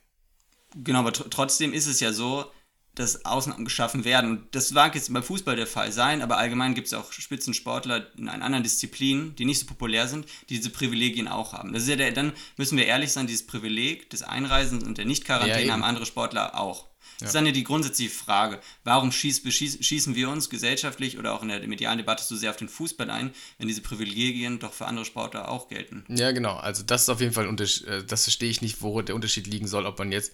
Genau, 0.75 0.99
aber 0.99 1.13
tr 1.13 1.29
trotzdem 1.29 1.73
ist 1.73 1.87
es 1.87 1.99
ja 1.99 2.13
so, 2.13 2.51
dass 2.95 3.25
Ausnahmen 3.25 3.65
geschaffen 3.65 4.03
werden. 4.03 4.31
Und 4.31 4.55
das 4.55 4.71
mag 4.71 4.95
jetzt 4.95 5.11
beim 5.13 5.23
Fußball 5.23 5.55
der 5.55 5.67
Fall 5.67 5.91
sein, 5.91 6.21
aber 6.21 6.37
allgemein 6.37 6.75
gibt 6.75 6.87
es 6.87 6.93
auch 6.93 7.11
Spitzensportler 7.11 8.07
in 8.17 8.27
anderen 8.27 8.63
Disziplinen, 8.63 9.35
die 9.35 9.45
nicht 9.45 9.59
so 9.59 9.65
populär 9.65 10.07
sind, 10.07 10.25
die 10.49 10.57
diese 10.57 10.69
Privilegien 10.69 11.27
auch 11.27 11.53
haben. 11.53 11.71
Das 11.73 11.83
ist 11.83 11.89
ja 11.89 11.95
der, 11.95 12.11
dann 12.11 12.33
müssen 12.57 12.77
wir 12.77 12.85
ehrlich 12.85 13.11
sein, 13.11 13.27
dieses 13.27 13.47
Privileg 13.47 14.09
des 14.09 14.23
Einreisens 14.23 14.83
und 14.83 14.97
der 14.97 15.05
Nicht-Quarantäne 15.05 15.67
ja, 15.67 15.73
haben 15.73 15.83
andere 15.83 16.05
Sportler 16.05 16.59
auch. 16.59 16.91
Das 17.19 17.21
ja. 17.21 17.27
ist 17.27 17.35
dann 17.35 17.45
ja 17.45 17.51
die 17.51 17.63
grundsätzliche 17.63 18.09
Frage, 18.09 18.59
warum 18.83 19.11
schieß, 19.11 19.41
schießen 19.51 20.15
wir 20.15 20.29
uns 20.29 20.49
gesellschaftlich 20.49 21.19
oder 21.19 21.33
auch 21.33 21.43
in 21.43 21.49
der 21.49 21.65
medialen 21.67 21.99
Debatte 21.99 22.23
so 22.23 22.35
sehr 22.35 22.49
auf 22.49 22.57
den 22.57 22.67
Fußball 22.67 23.09
ein, 23.09 23.31
wenn 23.57 23.67
diese 23.67 23.81
Privilegien 23.81 24.59
doch 24.59 24.73
für 24.73 24.87
andere 24.87 25.05
Sportler 25.05 25.49
auch 25.49 25.67
gelten? 25.67 26.03
Ja, 26.09 26.31
genau. 26.31 26.57
Also 26.57 26.83
das 26.83 27.03
ist 27.03 27.09
auf 27.09 27.21
jeden 27.21 27.33
Fall. 27.33 27.47
Äh, 27.47 28.03
das 28.05 28.23
verstehe 28.23 28.49
ich 28.49 28.61
nicht, 28.61 28.81
wo 28.81 29.01
der 29.01 29.15
Unterschied 29.15 29.47
liegen 29.47 29.67
soll, 29.67 29.85
ob 29.85 29.99
man 29.99 30.11
jetzt 30.11 30.33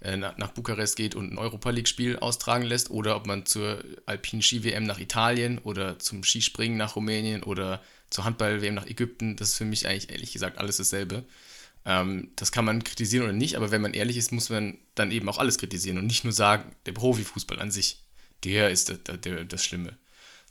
nach, 0.00 0.36
nach 0.36 0.50
Bukarest 0.50 0.96
geht 0.96 1.14
und 1.14 1.32
ein 1.32 1.38
Europa 1.38 1.70
League-Spiel 1.70 2.18
austragen 2.18 2.64
lässt 2.64 2.90
oder 2.90 3.16
ob 3.16 3.26
man 3.26 3.46
zur 3.46 3.82
alpinen 4.04 4.42
Ski-WM 4.42 4.84
nach 4.84 4.98
Italien 4.98 5.58
oder 5.58 5.98
zum 5.98 6.22
Skispringen 6.22 6.76
nach 6.76 6.96
Rumänien 6.96 7.42
oder 7.42 7.82
zur 8.10 8.24
Handball-WM 8.24 8.74
nach 8.74 8.86
Ägypten. 8.86 9.36
Das 9.36 9.48
ist 9.48 9.58
für 9.58 9.64
mich 9.64 9.86
eigentlich 9.86 10.10
ehrlich 10.10 10.32
gesagt 10.32 10.58
alles 10.58 10.76
dasselbe. 10.76 11.24
Ähm, 11.84 12.30
das 12.36 12.52
kann 12.52 12.64
man 12.64 12.84
kritisieren 12.84 13.24
oder 13.24 13.32
nicht, 13.32 13.56
aber 13.56 13.70
wenn 13.70 13.80
man 13.80 13.94
ehrlich 13.94 14.16
ist, 14.16 14.32
muss 14.32 14.50
man 14.50 14.78
dann 14.94 15.10
eben 15.10 15.28
auch 15.28 15.38
alles 15.38 15.58
kritisieren 15.58 15.98
und 15.98 16.06
nicht 16.06 16.24
nur 16.24 16.32
sagen, 16.32 16.76
der 16.84 16.92
Profifußball 16.92 17.58
an 17.58 17.70
sich, 17.70 18.02
der 18.44 18.70
ist 18.70 18.92
der, 19.08 19.44
das 19.44 19.64
Schlimme 19.64 19.96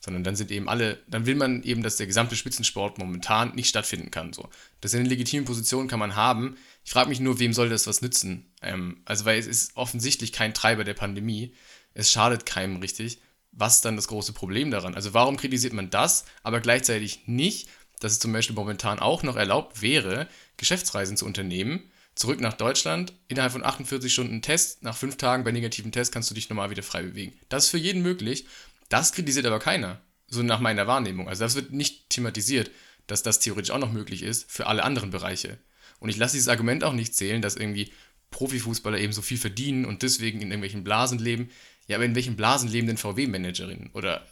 sondern 0.05 0.23
dann 0.23 0.35
sind 0.35 0.51
eben 0.51 0.69
alle, 0.69 0.99
dann 1.07 1.25
will 1.25 1.33
man 1.33 1.63
eben, 1.63 1.81
dass 1.81 1.97
der 1.97 2.05
gesamte 2.05 2.35
Spitzensport 2.35 2.99
momentan 2.99 3.55
nicht 3.55 3.67
stattfinden 3.67 4.11
kann. 4.11 4.33
So. 4.33 4.47
Das 4.79 4.93
in 4.93 4.99
eine 4.99 5.09
legitime 5.09 5.45
Position 5.45 5.87
kann 5.87 5.99
man 5.99 6.15
haben. 6.15 6.57
Ich 6.85 6.91
frage 6.91 7.09
mich 7.09 7.19
nur, 7.19 7.39
wem 7.39 7.53
soll 7.53 7.69
das 7.69 7.87
was 7.87 8.03
nützen? 8.03 8.45
Ähm, 8.61 9.01
also, 9.05 9.25
weil 9.25 9.39
es 9.39 9.47
ist 9.47 9.75
offensichtlich 9.75 10.31
kein 10.31 10.53
Treiber 10.53 10.83
der 10.83 10.93
Pandemie. 10.93 11.53
Es 11.95 12.11
schadet 12.11 12.45
keinem 12.45 12.77
richtig. 12.77 13.19
Was 13.51 13.77
ist 13.77 13.85
dann 13.85 13.95
das 13.95 14.07
große 14.07 14.33
Problem 14.33 14.69
daran? 14.69 14.93
Also, 14.93 15.15
warum 15.15 15.37
kritisiert 15.37 15.73
man 15.73 15.89
das, 15.89 16.25
aber 16.43 16.59
gleichzeitig 16.59 17.21
nicht, 17.25 17.67
dass 17.99 18.11
es 18.11 18.19
zum 18.19 18.31
Beispiel 18.31 18.55
momentan 18.55 18.99
auch 18.99 19.23
noch 19.23 19.37
erlaubt 19.37 19.81
wäre, 19.81 20.27
Geschäftsreisen 20.57 21.17
zu 21.17 21.25
unternehmen? 21.25 21.89
Zurück 22.13 22.39
nach 22.39 22.53
Deutschland, 22.53 23.11
innerhalb 23.27 23.51
von 23.51 23.65
48 23.65 24.13
Stunden 24.13 24.41
Test, 24.41 24.83
nach 24.83 24.95
fünf 24.95 25.17
Tagen 25.17 25.43
bei 25.43 25.51
negativen 25.51 25.91
Test 25.91 26.13
kannst 26.13 26.29
du 26.29 26.35
dich 26.35 26.47
normal 26.49 26.69
wieder 26.69 26.83
frei 26.83 27.01
bewegen. 27.01 27.33
Das 27.49 27.65
ist 27.65 27.69
für 27.71 27.77
jeden 27.77 28.03
möglich 28.03 28.45
das 28.89 29.11
kritisiert 29.11 29.45
aber 29.45 29.59
keiner, 29.59 30.01
so 30.27 30.43
nach 30.43 30.59
meiner 30.59 30.87
Wahrnehmung. 30.87 31.27
Also 31.27 31.43
das 31.43 31.55
wird 31.55 31.71
nicht 31.71 32.09
thematisiert, 32.09 32.71
dass 33.07 33.23
das 33.23 33.39
theoretisch 33.39 33.71
auch 33.71 33.79
noch 33.79 33.91
möglich 33.91 34.23
ist 34.23 34.51
für 34.51 34.67
alle 34.67 34.83
anderen 34.83 35.11
Bereiche. 35.11 35.57
Und 35.99 36.09
ich 36.09 36.17
lasse 36.17 36.33
dieses 36.33 36.49
Argument 36.49 36.83
auch 36.83 36.93
nicht 36.93 37.15
zählen, 37.15 37.41
dass 37.41 37.55
irgendwie 37.55 37.91
Profifußballer 38.31 38.99
eben 38.99 39.13
so 39.13 39.21
viel 39.21 39.37
verdienen 39.37 39.85
und 39.85 40.01
deswegen 40.01 40.41
in 40.41 40.49
irgendwelchen 40.49 40.83
Blasen 40.83 41.19
leben. 41.19 41.49
Ja, 41.87 41.97
aber 41.97 42.05
in 42.05 42.15
welchen 42.15 42.35
Blasen 42.35 42.69
leben 42.69 42.87
denn 42.87 42.97
VW-Managerinnen 42.97 43.91
oder 43.93 44.25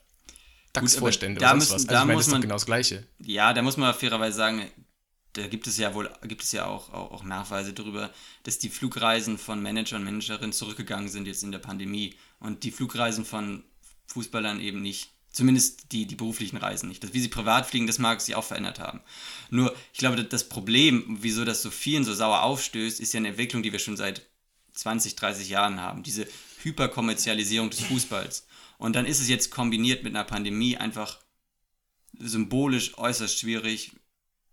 DAX-Vorstände 0.74 1.40
oder 1.40 1.52
sonst 1.52 1.72
was? 1.72 1.88
Also 1.88 2.02
ich 2.02 2.08
meine, 2.08 2.18
das 2.18 2.28
ist 2.28 2.34
doch 2.34 2.42
genau 2.42 2.56
das 2.56 2.66
Gleiche. 2.66 3.08
Ja, 3.20 3.54
da 3.54 3.62
muss 3.62 3.78
man 3.78 3.94
fairerweise 3.94 4.36
sagen, 4.36 4.72
da 5.34 5.48
gibt 5.48 5.68
es 5.68 5.78
ja 5.78 5.94
wohl, 5.94 6.12
gibt 6.24 6.44
es 6.44 6.52
ja 6.52 6.66
auch, 6.66 6.94
auch, 6.94 7.12
auch, 7.12 7.24
Nachweise 7.24 7.74
darüber, 7.74 8.12
dass 8.44 8.60
die 8.60 8.70
Flugreisen 8.70 9.38
von 9.38 9.62
Manager 9.62 9.96
und 9.96 10.04
Managerinnen 10.04 10.54
zurückgegangen 10.54 11.10
sind 11.10 11.28
jetzt 11.28 11.44
in 11.44 11.52
der 11.52 11.60
Pandemie. 11.60 12.16
Und 12.40 12.64
die 12.64 12.72
Flugreisen 12.72 13.26
von 13.26 13.64
Fußballern 14.14 14.60
eben 14.60 14.82
nicht. 14.82 15.10
Zumindest 15.32 15.92
die, 15.92 16.06
die 16.06 16.16
beruflichen 16.16 16.58
Reisen 16.58 16.90
nicht. 16.90 17.04
Das, 17.04 17.14
wie 17.14 17.20
sie 17.20 17.28
privat 17.28 17.66
fliegen, 17.66 17.88
das 17.88 17.98
mag 17.98 18.22
sich 18.22 18.36
auch 18.36 18.44
verändert 18.44 18.80
haben. 18.80 19.02
Nur, 19.50 19.76
ich 19.92 19.98
glaube, 19.98 20.24
das 20.24 20.48
Problem, 20.48 21.18
wieso 21.22 21.44
das 21.44 21.64
so 21.64 21.72
vielen 21.72 22.04
so 22.04 22.14
sauer 22.14 22.44
aufstößt, 22.44 23.00
ist 23.00 23.14
ja 23.14 23.18
eine 23.18 23.30
Entwicklung, 23.30 23.64
die 23.64 23.72
wir 23.72 23.80
schon 23.80 23.98
seit 23.98 24.28
20, 24.74 25.16
30 25.16 25.50
Jahren 25.50 25.82
haben. 25.82 26.04
Diese 26.04 26.28
Hyperkommerzialisierung 26.62 27.72
des 27.72 27.82
Fußballs. 27.82 28.46
Und 28.78 28.96
dann 28.96 29.06
ist 29.06 29.22
es 29.22 29.28
jetzt 29.28 29.50
kombiniert 29.50 30.04
mit 30.04 30.16
einer 30.16 30.24
Pandemie 30.24 30.78
einfach 30.78 31.20
symbolisch 32.20 32.98
äußerst 32.98 33.40
schwierig, 33.40 33.94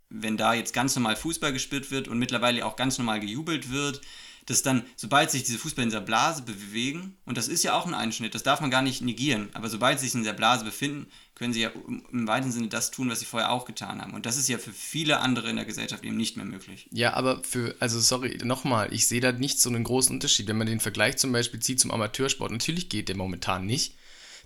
wenn 0.08 0.36
da 0.36 0.54
jetzt 0.54 0.72
ganz 0.72 0.94
normal 0.96 1.16
Fußball 1.16 1.52
gespielt 1.52 1.90
wird 1.90 2.08
und 2.08 2.18
mittlerweile 2.18 2.64
auch 2.64 2.76
ganz 2.76 2.98
normal 2.98 3.20
gejubelt 3.20 3.70
wird, 3.70 4.00
dass 4.50 4.62
dann, 4.62 4.82
sobald 4.96 5.30
sich 5.30 5.44
diese 5.44 5.58
Fußballer 5.58 5.84
in 5.84 5.90
dieser 5.90 6.00
Blase 6.00 6.42
bewegen, 6.42 7.16
und 7.24 7.38
das 7.38 7.48
ist 7.48 7.62
ja 7.62 7.74
auch 7.74 7.86
ein 7.86 7.94
Einschnitt, 7.94 8.34
das 8.34 8.42
darf 8.42 8.60
man 8.60 8.70
gar 8.70 8.82
nicht 8.82 9.00
negieren, 9.00 9.48
aber 9.54 9.68
sobald 9.68 10.00
sie 10.00 10.06
sich 10.06 10.14
in 10.14 10.22
dieser 10.22 10.34
Blase 10.34 10.64
befinden, 10.64 11.06
können 11.36 11.52
sie 11.52 11.62
ja 11.62 11.70
im 12.12 12.26
weiten 12.26 12.52
Sinne 12.52 12.68
das 12.68 12.90
tun, 12.90 13.08
was 13.08 13.20
sie 13.20 13.26
vorher 13.26 13.50
auch 13.50 13.64
getan 13.64 14.02
haben. 14.02 14.12
Und 14.12 14.26
das 14.26 14.36
ist 14.36 14.48
ja 14.48 14.58
für 14.58 14.72
viele 14.72 15.20
andere 15.20 15.48
in 15.48 15.56
der 15.56 15.64
Gesellschaft 15.64 16.04
eben 16.04 16.16
nicht 16.16 16.36
mehr 16.36 16.44
möglich. 16.44 16.86
Ja, 16.90 17.14
aber 17.14 17.42
für, 17.44 17.76
also 17.80 17.98
sorry, 17.98 18.38
nochmal, 18.44 18.92
ich 18.92 19.06
sehe 19.06 19.22
da 19.22 19.32
nicht 19.32 19.60
so 19.60 19.70
einen 19.70 19.84
großen 19.84 20.14
Unterschied. 20.14 20.48
Wenn 20.48 20.58
man 20.58 20.66
den 20.66 20.80
Vergleich 20.80 21.16
zum 21.16 21.32
Beispiel 21.32 21.60
zieht 21.60 21.80
zum 21.80 21.92
Amateursport, 21.92 22.50
natürlich 22.50 22.90
geht 22.90 23.08
der 23.08 23.16
momentan 23.16 23.64
nicht. 23.64 23.94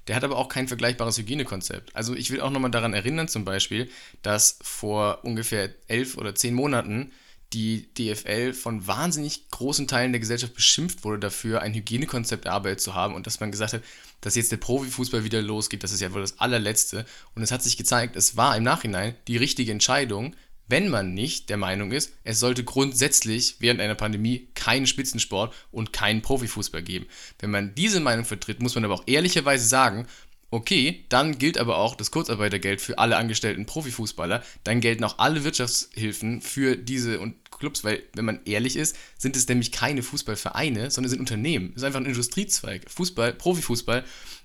Der 0.07 0.15
hat 0.15 0.23
aber 0.23 0.37
auch 0.37 0.49
kein 0.49 0.69
vergleichbares 0.69 1.19
Hygienekonzept. 1.19 1.97
Also 1.97 2.15
ich 2.15 2.31
will 2.31 2.43
auch 2.43 2.51
nochmal 2.51 2.71
daran 2.71 2.93
erinnern 2.93 3.27
zum 3.27 3.45
Beispiel, 3.45 3.91
dass 4.23 4.59
vor 4.63 5.25
ungefähr 5.25 5.75
elf 5.89 6.17
oder 6.17 6.35
zehn 6.35 6.55
Monaten 6.55 7.11
die 7.55 7.89
DFL 7.95 8.53
von 8.53 8.87
wahnsinnig 8.87 9.49
großen 9.51 9.87
Teilen 9.87 10.13
der 10.13 10.21
Gesellschaft 10.21 10.55
beschimpft 10.55 11.05
wurde 11.05 11.21
dafür, 11.21 11.63
ein 11.63 11.73
Hygienekonzept 11.73 12.47
erarbeitet 12.47 12.81
zu 12.81 12.95
haben 12.95 13.15
und 13.15 13.27
dass 13.27 13.41
man 13.41 13.53
gesagt 13.53 13.75
hat, 13.75 13.83
dass 14.21 14.35
jetzt 14.35 14.51
der 14.53 14.57
Profifußball 14.57 15.25
wieder 15.25 15.41
losgeht, 15.41 15.85
das 15.85 15.93
ist 15.93 16.01
ja 16.01 16.13
wohl 16.13 16.21
das 16.21 16.41
allerletzte. 16.41 17.07
Und 17.35 17.43
es 17.43 17.53
hat 17.53 17.63
sich 17.63 17.77
gezeigt, 17.77 18.17
es 18.17 18.37
war 18.37 18.57
im 18.57 18.65
Nachhinein 18.65 19.15
die 19.29 19.37
richtige 19.37 19.71
Entscheidung, 19.71 20.35
wenn 20.67 20.89
man 20.89 21.13
nicht 21.13 21.51
der 21.51 21.59
Meinung 21.59 21.93
ist, 21.93 22.13
es 22.25 22.41
sollte 22.41 22.65
grundsätzlich 22.65 23.57
während 23.59 23.81
einer 23.81 23.95
Pandemie 23.95 24.49
keinen 24.55 24.87
Spitzensport 24.87 25.55
und 25.71 25.93
keinen 25.93 26.23
Profifußball 26.23 26.83
geben. 26.83 27.07
Wenn 27.39 27.51
man 27.51 27.75
diese 27.75 28.01
Meinung 28.01 28.25
vertritt, 28.25 28.63
muss 28.63 28.75
man 28.75 28.85
aber 28.85 28.95
auch 28.95 29.05
ehrlicherweise 29.07 29.67
sagen, 29.67 30.07
Okay, 30.51 31.05
dann 31.09 31.39
gilt 31.39 31.59
aber 31.59 31.79
auch 31.79 31.97
das 31.97 32.11
Kurzarbeitergeld 32.11 32.81
für 32.81 32.99
alle 32.99 33.17
angestellten 33.17 33.67
Profifußballer. 33.67 34.43
Dann 34.63 34.81
gelten 34.81 35.05
auch 35.05 35.19
alle 35.19 35.43
Wirtschaftshilfen 35.43 36.41
für 36.41 36.77
diese 36.77 37.19
und 37.19 37.51
Clubs, 37.51 37.85
weil, 37.85 38.03
wenn 38.15 38.25
man 38.25 38.41
ehrlich 38.45 38.77
ist, 38.77 38.97
sind 39.17 39.37
es 39.37 39.49
nämlich 39.49 39.73
keine 39.73 40.03
Fußballvereine, 40.03 40.91
sondern 40.91 41.11
sind 41.11 41.21
Unternehmen. 41.21 41.71
Es 41.71 41.79
ist 41.79 41.85
einfach 41.85 42.01
ein 42.01 42.07
Industriezweig. 42.07 42.91
Fußball, 42.91 43.33
Profifußball 43.33 44.05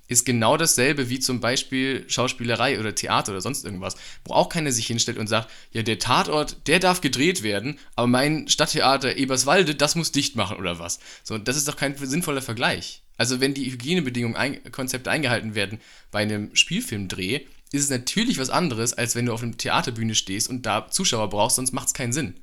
ist 0.09 0.25
genau 0.25 0.57
dasselbe 0.57 1.09
wie 1.09 1.19
zum 1.19 1.39
Beispiel 1.39 2.03
Schauspielerei 2.09 2.79
oder 2.79 2.95
Theater 2.95 3.31
oder 3.31 3.41
sonst 3.41 3.63
irgendwas, 3.63 3.95
wo 4.25 4.33
auch 4.33 4.49
keiner 4.49 4.71
sich 4.71 4.88
hinstellt 4.88 5.19
und 5.19 5.27
sagt, 5.27 5.49
ja, 5.71 5.83
der 5.83 5.99
Tatort, 5.99 6.67
der 6.67 6.79
darf 6.79 7.01
gedreht 7.01 7.43
werden, 7.43 7.77
aber 7.95 8.07
mein 8.07 8.47
Stadttheater 8.47 9.15
Eberswalde, 9.15 9.75
das 9.75 9.95
muss 9.95 10.12
dicht 10.12 10.35
machen 10.35 10.57
oder 10.57 10.79
was. 10.79 10.99
So, 11.23 11.38
das 11.38 11.57
ist 11.57 11.67
doch 11.67 11.75
kein 11.75 11.95
sinnvoller 11.95 12.41
Vergleich. 12.41 13.03
Also 13.19 13.41
wenn 13.41 13.53
die 13.53 13.69
Hygienebedingungen, 13.69 14.38
ein, 14.38 14.71
Konzepte 14.71 15.12
eingehalten 15.12 15.53
werden 15.53 15.82
bei 16.10 16.19
einem 16.19 16.55
Spielfilmdreh, 16.55 17.41
ist 17.73 17.84
es 17.84 17.89
natürlich 17.89 18.39
was 18.39 18.49
anderes, 18.49 18.93
als 18.93 19.13
wenn 19.13 19.25
du 19.25 19.34
auf 19.34 19.43
einer 19.43 19.58
Theaterbühne 19.58 20.15
stehst 20.15 20.49
und 20.49 20.65
da 20.65 20.89
Zuschauer 20.89 21.29
brauchst, 21.29 21.58
sonst 21.58 21.73
macht 21.73 21.88
es 21.88 21.93
keinen 21.93 22.13
Sinn. 22.13 22.39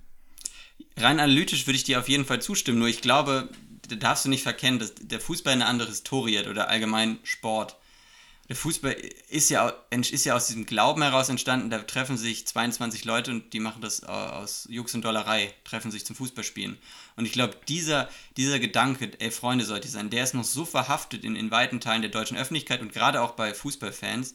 Rein 0.99 1.19
analytisch 1.19 1.67
würde 1.67 1.79
ich 1.79 1.85
dir 1.85 1.99
auf 1.99 2.11
jeden 2.11 2.27
Fall 2.27 2.43
zustimmen, 2.43 2.79
nur 2.79 2.89
ich 2.89 3.01
glaube, 3.01 3.49
da 3.89 3.97
darfst 3.97 4.27
du 4.27 4.29
nicht 4.29 4.43
verkennen, 4.43 4.79
dass 4.79 4.95
der 4.95 5.19
Fußball 5.19 5.55
eine 5.55 5.65
andere 5.65 5.89
Historie 5.89 6.39
hat 6.39 6.47
oder 6.47 6.69
allgemein 6.69 7.19
Sport. 7.23 7.77
Der 8.49 8.57
Fußball 8.57 8.93
ist 9.29 9.51
ja, 9.51 9.75
ist 9.91 10.25
ja 10.25 10.37
aus 10.37 10.47
diesem 10.47 10.67
Glauben 10.67 11.03
heraus 11.03 11.29
entstanden, 11.29 11.69
da 11.69 11.79
treffen 11.79 12.17
sich 12.17 12.47
22 12.47 13.05
Leute 13.05 13.33
und 13.33 13.53
die 13.53 13.61
machen 13.61 13.83
das 13.83 14.05
aus 14.05 14.67
Jux 14.71 14.95
und 14.95 15.05
Dollerei, 15.05 15.53
treffen 15.65 15.91
sich 15.91 16.07
zum 16.07 16.15
Fußballspielen. 16.15 16.79
Und 17.17 17.25
ich 17.25 17.33
glaube, 17.33 17.57
dieser, 17.67 18.09
dieser 18.37 18.61
Gedanke, 18.61 19.11
ey, 19.19 19.31
Freunde 19.33 19.65
sollte 19.65 19.89
sein, 19.89 20.11
der 20.11 20.23
ist 20.23 20.35
noch 20.35 20.45
so 20.45 20.65
verhaftet 20.65 21.25
in, 21.25 21.35
in 21.35 21.51
weiten 21.51 21.81
Teilen 21.81 22.03
der 22.03 22.11
deutschen 22.11 22.37
Öffentlichkeit 22.37 22.81
und 22.81 22.93
gerade 22.93 23.21
auch 23.21 23.33
bei 23.33 23.53
Fußballfans, 23.53 24.35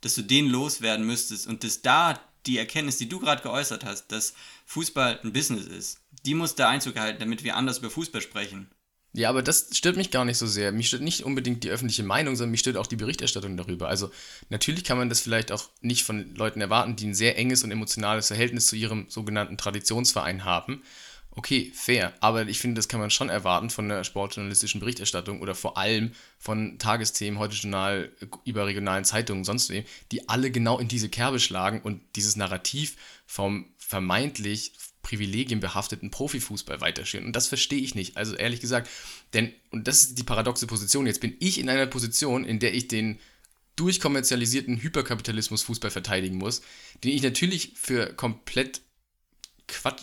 dass 0.00 0.14
du 0.14 0.22
den 0.22 0.48
loswerden 0.48 1.06
müsstest 1.06 1.46
und 1.46 1.62
dass 1.62 1.82
da 1.82 2.18
die 2.46 2.58
Erkenntnis, 2.58 2.96
die 2.96 3.08
du 3.08 3.20
gerade 3.20 3.42
geäußert 3.42 3.84
hast, 3.84 4.08
dass 4.08 4.34
Fußball 4.66 5.20
ein 5.22 5.32
Business 5.32 5.66
ist, 5.66 6.00
die 6.24 6.34
muss 6.34 6.54
da 6.54 6.68
Einzug 6.68 6.98
halten, 6.98 7.20
damit 7.20 7.44
wir 7.44 7.56
anders 7.56 7.78
über 7.78 7.90
Fußball 7.90 8.22
sprechen. 8.22 8.70
Ja, 9.14 9.28
aber 9.28 9.42
das 9.42 9.68
stört 9.72 9.96
mich 9.96 10.10
gar 10.10 10.24
nicht 10.24 10.38
so 10.38 10.46
sehr. 10.46 10.72
Mich 10.72 10.88
stört 10.88 11.02
nicht 11.02 11.22
unbedingt 11.24 11.64
die 11.64 11.70
öffentliche 11.70 12.02
Meinung, 12.02 12.34
sondern 12.34 12.52
mich 12.52 12.60
stört 12.60 12.78
auch 12.78 12.86
die 12.86 12.96
Berichterstattung 12.96 13.58
darüber. 13.58 13.88
Also 13.88 14.10
natürlich 14.48 14.84
kann 14.84 14.96
man 14.96 15.10
das 15.10 15.20
vielleicht 15.20 15.52
auch 15.52 15.68
nicht 15.82 16.04
von 16.04 16.34
Leuten 16.34 16.62
erwarten, 16.62 16.96
die 16.96 17.08
ein 17.08 17.14
sehr 17.14 17.36
enges 17.36 17.62
und 17.62 17.70
emotionales 17.70 18.28
Verhältnis 18.28 18.68
zu 18.68 18.76
ihrem 18.76 19.06
sogenannten 19.10 19.58
Traditionsverein 19.58 20.44
haben. 20.46 20.82
Okay, 21.34 21.72
fair. 21.74 22.14
Aber 22.20 22.46
ich 22.46 22.58
finde, 22.58 22.78
das 22.78 22.88
kann 22.88 23.00
man 23.00 23.10
schon 23.10 23.28
erwarten 23.28 23.68
von 23.68 23.88
der 23.88 24.04
sportjournalistischen 24.04 24.80
Berichterstattung 24.80 25.40
oder 25.42 25.54
vor 25.54 25.76
allem 25.76 26.12
von 26.38 26.78
Tagesthemen, 26.78 27.38
heute 27.38 27.56
Journal, 27.56 28.10
überregionalen 28.44 29.04
Zeitungen, 29.04 29.44
sonst 29.44 29.68
wem, 29.70 29.84
die 30.10 30.28
alle 30.28 30.50
genau 30.50 30.78
in 30.78 30.88
diese 30.88 31.10
Kerbe 31.10 31.38
schlagen 31.38 31.80
und 31.82 32.00
dieses 32.16 32.36
Narrativ 32.36 32.96
vom 33.26 33.66
vermeintlich 33.78 34.72
privilegienbehafteten 35.02 36.10
Profifußball 36.10 36.80
weiterführen. 36.80 37.26
Und 37.26 37.36
das 37.36 37.48
verstehe 37.48 37.80
ich 37.80 37.94
nicht. 37.94 38.16
Also 38.16 38.34
ehrlich 38.34 38.60
gesagt, 38.60 38.88
denn, 39.34 39.52
und 39.70 39.88
das 39.88 40.02
ist 40.02 40.18
die 40.18 40.22
paradoxe 40.22 40.66
Position, 40.66 41.06
jetzt 41.06 41.20
bin 41.20 41.36
ich 41.40 41.58
in 41.58 41.68
einer 41.68 41.86
Position, 41.86 42.44
in 42.44 42.58
der 42.58 42.74
ich 42.74 42.88
den 42.88 43.18
durchkommerzialisierten 43.76 44.82
Hyperkapitalismus 44.82 45.62
Fußball 45.62 45.90
verteidigen 45.90 46.36
muss, 46.36 46.62
den 47.02 47.12
ich 47.12 47.22
natürlich 47.22 47.72
für 47.74 48.12
komplett 48.14 48.82
Quatsch, 49.66 50.02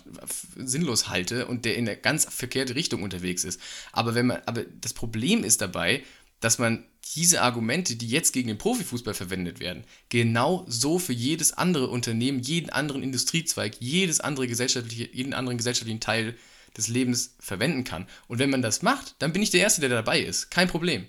sinnlos 0.55 1.09
halte 1.09 1.45
und 1.45 1.65
der 1.65 1.75
in 1.75 1.87
eine 1.87 1.97
ganz 1.97 2.25
verkehrte 2.25 2.75
Richtung 2.75 3.03
unterwegs 3.03 3.43
ist. 3.43 3.61
Aber 3.91 4.15
wenn 4.15 4.27
man, 4.27 4.41
aber 4.45 4.63
das 4.63 4.93
Problem 4.93 5.43
ist 5.43 5.61
dabei, 5.61 6.03
dass 6.39 6.57
man 6.57 6.85
diese 7.15 7.41
Argumente, 7.41 7.95
die 7.95 8.07
jetzt 8.07 8.33
gegen 8.33 8.47
den 8.49 8.57
Profifußball 8.57 9.13
verwendet 9.13 9.59
werden, 9.59 9.83
genau 10.09 10.65
so 10.67 10.99
für 10.99 11.13
jedes 11.13 11.53
andere 11.53 11.87
Unternehmen, 11.87 12.39
jeden 12.39 12.69
anderen 12.69 13.03
Industriezweig, 13.03 13.77
jedes 13.79 14.19
andere 14.19 14.47
gesellschaftliche, 14.47 15.09
jeden 15.11 15.33
anderen 15.33 15.57
gesellschaftlichen 15.57 16.01
Teil 16.01 16.35
des 16.77 16.87
Lebens 16.87 17.35
verwenden 17.39 17.83
kann. 17.83 18.07
Und 18.27 18.39
wenn 18.39 18.49
man 18.49 18.61
das 18.61 18.81
macht, 18.81 19.15
dann 19.19 19.33
bin 19.33 19.41
ich 19.41 19.49
der 19.49 19.61
Erste, 19.61 19.81
der 19.81 19.89
dabei 19.89 20.21
ist. 20.21 20.51
Kein 20.51 20.67
Problem. 20.67 21.07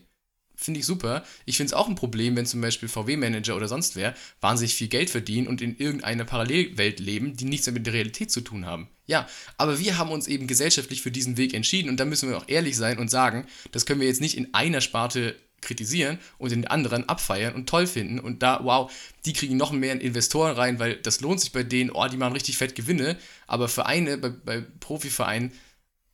Finde 0.56 0.80
ich 0.80 0.86
super. 0.86 1.24
Ich 1.46 1.56
finde 1.56 1.68
es 1.68 1.74
auch 1.74 1.88
ein 1.88 1.94
Problem, 1.94 2.36
wenn 2.36 2.44
zum 2.44 2.60
Beispiel 2.60 2.88
VW-Manager 2.88 3.56
oder 3.56 3.66
sonst 3.66 3.96
wer 3.96 4.14
wahnsinnig 4.42 4.74
viel 4.74 4.88
Geld 4.88 5.08
verdienen 5.08 5.48
und 5.48 5.62
in 5.62 5.78
irgendeiner 5.78 6.24
Parallelwelt 6.24 7.00
leben, 7.00 7.34
die 7.34 7.46
nichts 7.46 7.66
mehr 7.66 7.72
mit 7.72 7.86
der 7.86 7.94
Realität 7.94 8.30
zu 8.30 8.42
tun 8.42 8.66
haben. 8.66 8.88
Ja, 9.06 9.26
aber 9.56 9.78
wir 9.78 9.96
haben 9.96 10.10
uns 10.10 10.28
eben 10.28 10.46
gesellschaftlich 10.46 11.00
für 11.00 11.10
diesen 11.10 11.38
Weg 11.38 11.54
entschieden 11.54 11.88
und 11.88 11.98
da 11.98 12.04
müssen 12.04 12.28
wir 12.28 12.36
auch 12.36 12.46
ehrlich 12.46 12.76
sein 12.76 12.98
und 12.98 13.10
sagen, 13.10 13.46
das 13.72 13.86
können 13.86 14.00
wir 14.00 14.06
jetzt 14.06 14.20
nicht 14.20 14.36
in 14.36 14.52
einer 14.52 14.82
Sparte 14.82 15.34
kritisieren 15.60 16.18
und 16.38 16.50
den 16.50 16.66
anderen 16.66 17.08
abfeiern 17.08 17.54
und 17.54 17.68
toll 17.68 17.86
finden 17.86 18.20
und 18.20 18.42
da, 18.42 18.60
wow, 18.62 18.90
die 19.24 19.32
kriegen 19.32 19.56
noch 19.56 19.72
mehr 19.72 20.00
Investoren 20.00 20.54
rein, 20.54 20.78
weil 20.78 20.96
das 20.96 21.20
lohnt 21.20 21.40
sich 21.40 21.52
bei 21.52 21.62
denen, 21.62 21.90
oh, 21.90 22.06
die 22.08 22.16
machen 22.16 22.32
richtig 22.32 22.56
fett 22.56 22.74
Gewinne, 22.74 23.16
aber 23.46 23.68
Vereine, 23.68 24.18
bei, 24.18 24.30
bei 24.30 24.60
Profivereinen, 24.80 25.52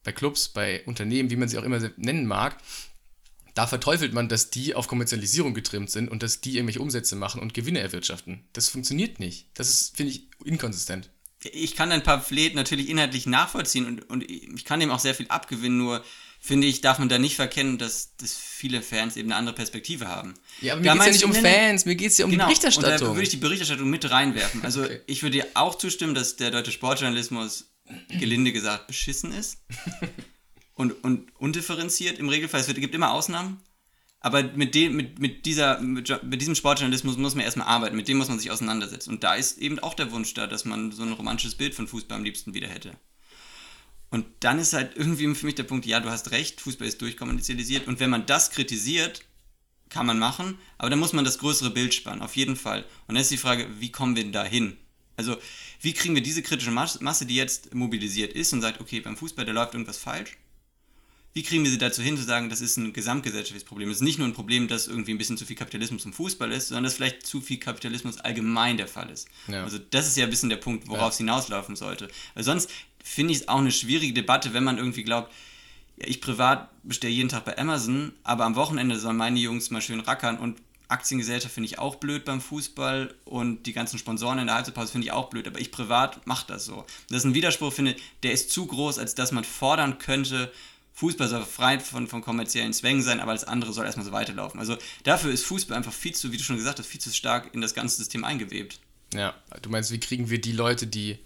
bei 0.05 0.13
Clubs, 0.13 0.49
bei 0.49 0.85
Unternehmen, 0.87 1.31
wie 1.31 1.37
man 1.37 1.49
sie 1.49 1.59
auch 1.59 1.65
immer 1.65 1.81
nennen 1.97 2.27
mag, 2.27 2.57
da 3.57 3.67
verteufelt 3.67 4.13
man, 4.13 4.29
dass 4.29 4.51
die 4.51 4.75
auf 4.75 4.87
Kommerzialisierung 4.87 5.55
getrimmt 5.55 5.91
sind 5.91 6.11
und 6.11 6.23
dass 6.23 6.43
die 6.43 6.57
irgendwelche 6.57 6.81
Umsätze 6.81 7.17
machen 7.17 7.41
und 7.41 7.55
Gewinne 7.55 7.81
erwirtschaften. 7.81 8.45
Das 8.53 8.69
funktioniert 8.69 9.19
nicht. 9.19 9.49
Das 9.55 9.71
ist, 9.71 9.97
finde 9.97 10.13
ich, 10.13 10.29
inkonsistent. 10.45 11.09
Ich 11.43 11.75
kann 11.75 11.89
dein 11.89 12.03
Pamphlet 12.03 12.55
natürlich 12.55 12.91
inhaltlich 12.91 13.27
nachvollziehen 13.27 13.87
und, 13.87 14.11
und 14.11 14.31
ich 14.31 14.65
kann 14.67 14.81
dem 14.81 14.91
auch 14.91 14.99
sehr 14.99 15.15
viel 15.15 15.29
abgewinnen, 15.29 15.79
nur 15.79 16.05
finde 16.47 16.69
ich, 16.69 16.81
darf 16.81 17.01
man 17.01 17.09
da 17.09 17.19
nicht 17.19 17.35
verkennen, 17.35 17.77
dass, 17.77 18.15
dass 18.19 18.37
viele 18.37 18.81
Fans 18.81 19.17
eben 19.17 19.31
eine 19.33 19.37
andere 19.37 19.57
Perspektive 19.57 20.07
haben. 20.07 20.35
Ja, 20.61 20.75
aber 20.75 20.83
mir 20.83 20.93
geht 20.93 21.01
es 21.01 21.07
ja 21.07 21.13
nicht 21.13 21.25
um 21.25 21.35
Fans, 21.35 21.85
mir 21.87 21.97
geht 21.97 22.13
es 22.13 22.19
ja 22.19 22.25
um 22.25 22.31
genau, 22.31 22.45
die 22.45 22.49
Berichterstattung. 22.51 22.93
Und 22.93 23.01
da 23.01 23.17
würde 23.17 23.23
ich 23.25 23.31
die 23.31 23.37
Berichterstattung 23.37 23.91
mit 23.91 24.09
reinwerfen. 24.09 24.63
Also 24.63 24.85
okay. 24.85 25.01
ich 25.07 25.25
würde 25.25 25.39
dir 25.39 25.47
auch 25.55 25.75
zustimmen, 25.75 26.15
dass 26.15 26.37
der 26.37 26.53
deutsche 26.53 26.71
Sportjournalismus, 26.71 27.73
gelinde 28.09 28.53
gesagt, 28.53 28.87
beschissen 28.87 29.33
ist 29.33 29.59
und, 30.75 30.93
und 31.05 31.35
undifferenziert 31.37 32.21
im 32.21 32.29
Regelfall. 32.29 32.61
Es 32.61 32.73
gibt 32.73 32.95
immer 32.95 33.13
Ausnahmen. 33.13 33.61
Aber 34.21 34.43
mit, 34.45 34.75
dem, 34.77 34.97
mit, 34.97 35.19
mit, 35.19 35.47
dieser, 35.47 35.81
mit, 35.81 36.23
mit 36.23 36.41
diesem 36.41 36.55
Sportjournalismus 36.55 37.17
muss 37.17 37.35
man 37.35 37.45
erstmal 37.45 37.67
arbeiten, 37.67 37.97
mit 37.97 38.07
dem 38.07 38.19
muss 38.19 38.29
man 38.29 38.39
sich 38.39 38.53
auseinandersetzen. 38.53 39.11
Und 39.11 39.25
da 39.25 39.35
ist 39.35 39.59
eben 39.59 39.81
auch 39.81 39.95
der 39.95 40.13
Wunsch 40.13 40.33
da, 40.35 40.47
dass 40.47 40.65
man 40.65 40.93
so 40.93 41.03
ein 41.03 41.13
romantisches 41.13 41.57
Bild 41.57 41.75
von 41.75 41.89
Fußball 41.89 42.17
am 42.17 42.25
liebsten 42.25 42.55
wieder 42.55 42.69
hätte. 42.69 42.93
Und 44.11 44.27
dann 44.41 44.59
ist 44.59 44.73
halt 44.73 44.97
irgendwie 44.97 45.35
für 45.35 45.47
mich 45.47 45.57
der 45.57 45.65
Punkt, 45.65 45.85
ja, 45.85 46.01
du 46.01 46.11
hast 46.11 46.31
recht, 46.31 46.61
Fußball 46.61 46.87
ist 46.87 47.03
durchkommerzialisiert 47.03 47.89
und 47.89 47.99
wenn 48.01 48.11
man 48.11 48.25
das 48.27 48.51
kritisiert, 48.51 49.25
kann 49.89 50.07
man 50.07 50.19
machen, 50.19 50.59
aber 50.79 50.91
dann 50.91 50.99
muss 50.99 51.13
man 51.13 51.25
das 51.25 51.39
größere 51.39 51.71
Bild 51.71 51.95
spannen, 51.95 52.23
auf 52.23 52.37
jeden 52.37 52.57
Fall. 52.57 52.83
Und 53.07 53.15
dann 53.15 53.23
ist 53.23 53.31
die 53.31 53.37
Frage, 53.37 53.69
wie 53.79 53.91
kommen 53.91 54.17
wir 54.17 54.23
denn 54.23 54.33
da 54.33 54.45
hin? 54.45 54.77
Also, 55.17 55.37
wie 55.81 55.93
kriegen 55.93 56.15
wir 56.15 56.23
diese 56.23 56.43
kritische 56.43 56.71
Masse, 56.71 57.27
die 57.27 57.37
jetzt 57.37 57.75
mobilisiert 57.75 58.33
ist 58.33 58.53
und 58.53 58.61
sagt, 58.61 58.81
okay, 58.81 59.01
beim 59.01 59.17
Fußball, 59.17 59.45
da 59.45 59.53
läuft 59.53 59.75
irgendwas 59.75 59.99
falsch, 59.99 60.37
wie 61.37 61.43
kriegen 61.43 61.65
wir 61.65 61.71
sie 61.71 61.77
dazu 61.77 62.01
hin, 62.01 62.17
zu 62.17 62.23
sagen, 62.23 62.49
das 62.49 62.63
ist 62.63 62.79
ein 62.79 62.95
gesamtgesellschaftliches 62.95 63.65
Problem? 63.65 63.91
Es 63.91 63.97
ist 63.97 64.03
nicht 64.03 64.19
nur 64.19 64.27
ein 64.27 64.33
Problem, 64.33 64.69
dass 64.69 64.87
irgendwie 64.87 65.11
ein 65.11 65.19
bisschen 65.19 65.37
zu 65.37 65.45
viel 65.45 65.55
Kapitalismus 65.55 66.07
im 66.07 66.15
Fußball 66.15 66.51
ist, 66.51 66.69
sondern 66.69 66.85
dass 66.85 66.95
vielleicht 66.95 67.27
zu 67.27 67.43
viel 67.43 67.59
Kapitalismus 67.59 68.17
allgemein 68.17 68.79
der 68.79 68.89
Fall 68.89 69.11
ist. 69.11 69.29
Ja. 69.47 69.63
Also 69.63 69.77
das 69.79 70.07
ist 70.07 70.17
ja 70.17 70.25
ein 70.25 70.31
bisschen 70.31 70.49
der 70.49 70.57
Punkt, 70.57 70.89
worauf 70.89 71.03
ja. 71.03 71.09
es 71.09 71.17
hinauslaufen 71.19 71.77
sollte. 71.77 72.09
Weil 72.33 72.43
sonst 72.43 72.71
finde 73.07 73.33
ich 73.33 73.41
es 73.41 73.49
auch 73.49 73.59
eine 73.59 73.71
schwierige 73.71 74.13
Debatte, 74.13 74.53
wenn 74.53 74.65
man 74.65 74.79
irgendwie 74.79 75.05
glaubt, 75.05 75.33
ja, 75.97 76.09
ich 76.09 76.21
privat 76.21 76.69
bestelle 76.83 77.13
jeden 77.13 77.29
Tag 77.29 77.45
bei 77.45 77.57
Amazon, 77.57 78.13
aber 78.25 78.45
am 78.45 78.57
Wochenende 78.57 78.99
sollen 78.99 79.17
meine 79.17 79.39
Jungs 79.39 79.71
mal 79.71 79.81
schön 79.81 80.01
rackern 80.01 80.39
und 80.39 80.59
Aktiengesellschaft 80.89 81.55
finde 81.55 81.69
ich 81.69 81.79
auch 81.79 81.97
blöd 81.97 82.25
beim 82.25 82.41
Fußball 82.41 83.15
und 83.25 83.65
die 83.67 83.73
ganzen 83.73 83.99
Sponsoren 83.99 84.39
in 84.39 84.47
der 84.47 84.57
Halbzeitpause 84.57 84.93
finde 84.93 85.07
ich 85.07 85.13
auch 85.13 85.31
blöd, 85.31 85.47
aber 85.47 85.61
ich 85.61 85.71
privat 85.71 86.27
mache 86.27 86.47
das 86.49 86.65
so. 86.65 86.85
Das 87.09 87.19
ist 87.19 87.25
ein 87.25 87.35
Widerspruch, 87.35 87.73
finde 87.73 87.97
der 88.25 88.33
ist 88.33 88.51
zu 88.51 88.67
groß, 88.67 88.99
als 88.99 89.15
dass 89.15 89.33
man 89.33 89.45
fordern 89.45 89.99
könnte, 89.99 90.53
Fußball 90.95 91.29
soll 91.29 91.45
frei 91.45 91.79
von, 91.79 92.09
von 92.09 92.23
kommerziellen 92.23 92.73
Zwängen 92.73 93.03
sein, 93.03 93.21
aber 93.21 93.31
alles 93.31 93.45
andere 93.45 93.73
soll 93.73 93.85
erstmal 93.85 94.07
so 94.07 94.13
weiterlaufen. 94.13 94.59
Also 94.59 94.77
dafür 95.05 95.31
ist 95.31 95.45
Fußball 95.45 95.77
einfach 95.77 95.93
viel 95.93 96.15
zu, 96.15 96.33
wie 96.33 96.39
du 96.39 96.43
schon 96.43 96.57
gesagt 96.57 96.79
hast, 96.79 96.87
viel 96.87 97.01
zu 97.01 97.13
stark 97.13 97.55
in 97.55 97.61
das 97.61 97.75
ganze 97.75 97.97
System 97.97 98.25
eingewebt. 98.25 98.81
Ja, 99.15 99.35
du 99.63 99.71
meinst, 99.71 99.93
wie 99.93 100.01
kriegen 100.01 100.29
wir 100.31 100.41
die 100.41 100.53
Leute, 100.53 100.87
die 100.87 101.19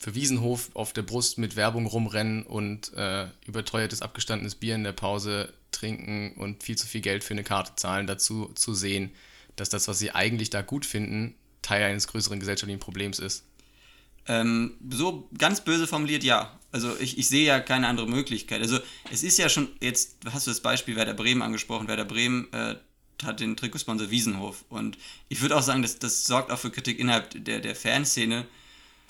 für 0.00 0.14
Wiesenhof 0.14 0.70
auf 0.74 0.92
der 0.94 1.02
Brust 1.02 1.36
mit 1.36 1.56
Werbung 1.56 1.86
rumrennen 1.86 2.42
und 2.42 2.92
äh, 2.94 3.28
überteuertes, 3.46 4.00
abgestandenes 4.00 4.54
Bier 4.54 4.74
in 4.74 4.84
der 4.84 4.92
Pause 4.92 5.52
trinken 5.72 6.32
und 6.36 6.62
viel 6.62 6.76
zu 6.76 6.86
viel 6.86 7.02
Geld 7.02 7.22
für 7.22 7.34
eine 7.34 7.44
Karte 7.44 7.72
zahlen, 7.76 8.06
dazu 8.06 8.50
zu 8.54 8.72
sehen, 8.72 9.10
dass 9.56 9.68
das, 9.68 9.88
was 9.88 9.98
sie 9.98 10.12
eigentlich 10.12 10.48
da 10.48 10.62
gut 10.62 10.86
finden, 10.86 11.34
Teil 11.60 11.84
eines 11.84 12.06
größeren 12.08 12.40
gesellschaftlichen 12.40 12.80
Problems 12.80 13.18
ist. 13.18 13.44
Ähm, 14.26 14.72
so 14.88 15.28
ganz 15.36 15.60
böse 15.60 15.86
formuliert, 15.86 16.24
ja. 16.24 16.58
Also 16.72 16.96
ich, 16.98 17.18
ich 17.18 17.28
sehe 17.28 17.44
ja 17.44 17.60
keine 17.60 17.86
andere 17.86 18.08
Möglichkeit. 18.08 18.62
Also 18.62 18.78
es 19.10 19.22
ist 19.22 19.38
ja 19.38 19.50
schon, 19.50 19.68
jetzt 19.80 20.16
hast 20.32 20.46
du 20.46 20.50
das 20.50 20.60
Beispiel 20.60 20.96
Werder 20.96 21.14
Bremen 21.14 21.42
angesprochen. 21.42 21.88
Werder 21.88 22.04
Bremen 22.06 22.50
äh, 22.52 22.76
hat 23.22 23.40
den 23.40 23.56
Trikotsponsor 23.56 24.10
Wiesenhof. 24.10 24.64
Und 24.70 24.96
ich 25.28 25.42
würde 25.42 25.56
auch 25.56 25.62
sagen, 25.62 25.82
das, 25.82 25.98
das 25.98 26.24
sorgt 26.24 26.50
auch 26.50 26.58
für 26.58 26.70
Kritik 26.70 26.98
innerhalb 26.98 27.44
der, 27.44 27.60
der 27.60 27.74
Fanszene, 27.74 28.46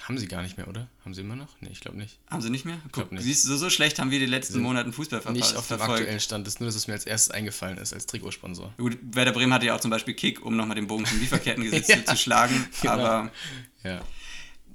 haben 0.03 0.19
sie 0.19 0.29
gar 0.29 0.43
nicht 0.43 0.57
mehr, 0.57 0.67
oder? 0.67 0.89
Haben 1.05 1.15
sie 1.15 1.21
immer 1.21 1.37
noch? 1.37 1.49
Nee, 1.61 1.69
ich 1.73 1.81
glaube 1.81 1.99
nicht. 1.99 2.19
Haben 2.29 2.41
sie 2.41 2.51
nicht 2.51 2.65
mehr? 2.65 2.79
Guck, 2.91 3.13
nicht. 3.13 3.23
Siehst 3.23 3.47
du, 3.47 3.57
so, 3.57 3.69
schlecht 3.69 3.99
haben 3.99 4.11
wir 4.11 4.19
die 4.19 4.27
letzten 4.27 4.61
Monate 4.61 4.93
Fußball 4.93 5.21
verpasst. 5.21 5.41
Nicht 5.41 5.57
auf 5.57 5.69
dem 5.69 5.81
aktuellen 5.81 6.21
Stand, 6.21 6.47
das 6.47 6.55
ist 6.55 6.61
nur, 6.61 6.69
dass 6.69 6.75
es 6.75 6.87
mir 6.87 6.95
als 6.95 7.05
erstes 7.05 7.31
eingefallen 7.33 7.77
ist, 7.79 7.93
als 7.93 8.07
Trikotsponsor. 8.07 8.73
Gut, 8.79 8.99
Werder 9.03 9.33
Bremen 9.33 9.53
hatte 9.53 9.67
ja 9.67 9.77
auch 9.77 9.81
zum 9.81 9.91
Beispiel 9.91 10.15
Kick, 10.15 10.45
um 10.45 10.57
nochmal 10.57 10.77
den 10.77 10.87
Bogen 10.87 11.05
zum 11.05 11.21
Lieferkettengesetz 11.21 11.89
ja, 11.89 12.05
zu 12.05 12.17
schlagen, 12.17 12.67
genau. 12.81 12.95
aber 12.95 13.31
ja. 13.85 14.01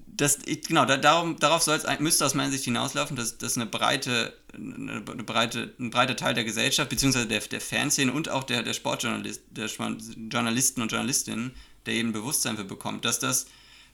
das, 0.06 0.40
genau, 0.68 0.86
da, 0.86 0.98
darum, 0.98 1.40
darauf 1.40 1.64
soll's, 1.64 1.86
müsste 2.00 2.26
aus 2.26 2.36
meiner 2.36 2.52
Sicht 2.52 2.66
hinauslaufen, 2.66 3.16
dass, 3.16 3.38
dass 3.40 3.58
eine 3.58 3.66
breite, 3.66 4.34
eine, 4.54 5.04
eine 5.12 5.24
breite, 5.24 5.74
ein 5.80 5.90
breiter 5.90 6.16
Teil 6.16 6.36
der 6.36 6.44
Gesellschaft, 6.44 6.90
beziehungsweise 6.90 7.28
der, 7.28 7.40
der 7.40 7.62
Fanszene 7.62 8.14
und 8.14 8.30
auch 8.30 8.44
der, 8.44 8.62
der 8.62 8.74
Sportjournalist, 8.74 9.42
der 9.50 9.68
Journalisten 9.68 10.82
und 10.82 10.92
Journalistinnen, 10.92 11.56
der 11.88 11.96
eben 11.96 12.14
Bewusstsein 12.14 12.58
für 12.58 12.64
bekommt, 12.64 13.06
dass 13.06 13.20
das 13.20 13.48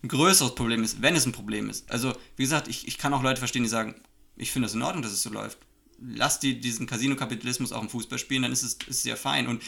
ein 0.04 0.08
größeres 0.08 0.56
Problem 0.56 0.84
ist, 0.84 1.02
wenn 1.02 1.16
es 1.16 1.26
ein 1.26 1.32
Problem 1.32 1.70
ist. 1.70 1.90
Also, 1.92 2.14
wie 2.36 2.44
gesagt, 2.44 2.68
ich, 2.68 2.88
ich 2.88 2.98
kann 2.98 3.14
auch 3.14 3.22
Leute 3.22 3.40
verstehen, 3.40 3.64
die 3.64 3.70
sagen, 3.70 3.96
ich 4.36 4.52
finde 4.52 4.68
es 4.68 4.74
in 4.74 4.82
Ordnung, 4.82 5.04
dass 5.04 5.12
es 5.12 5.22
so 5.22 5.30
läuft. 5.30 5.58
Lass 6.00 6.40
die 6.40 6.60
diesen 6.60 6.88
Casino-Kapitalismus 6.88 7.72
auch 7.72 7.84
im 7.84 7.90
Fußball 7.90 8.18
spielen, 8.18 8.42
dann 8.42 8.52
ist 8.52 8.64
es, 8.64 8.74
ist 8.74 8.98
es 8.98 9.04
ja 9.04 9.16
fein. 9.16 9.48
Und 9.48 9.62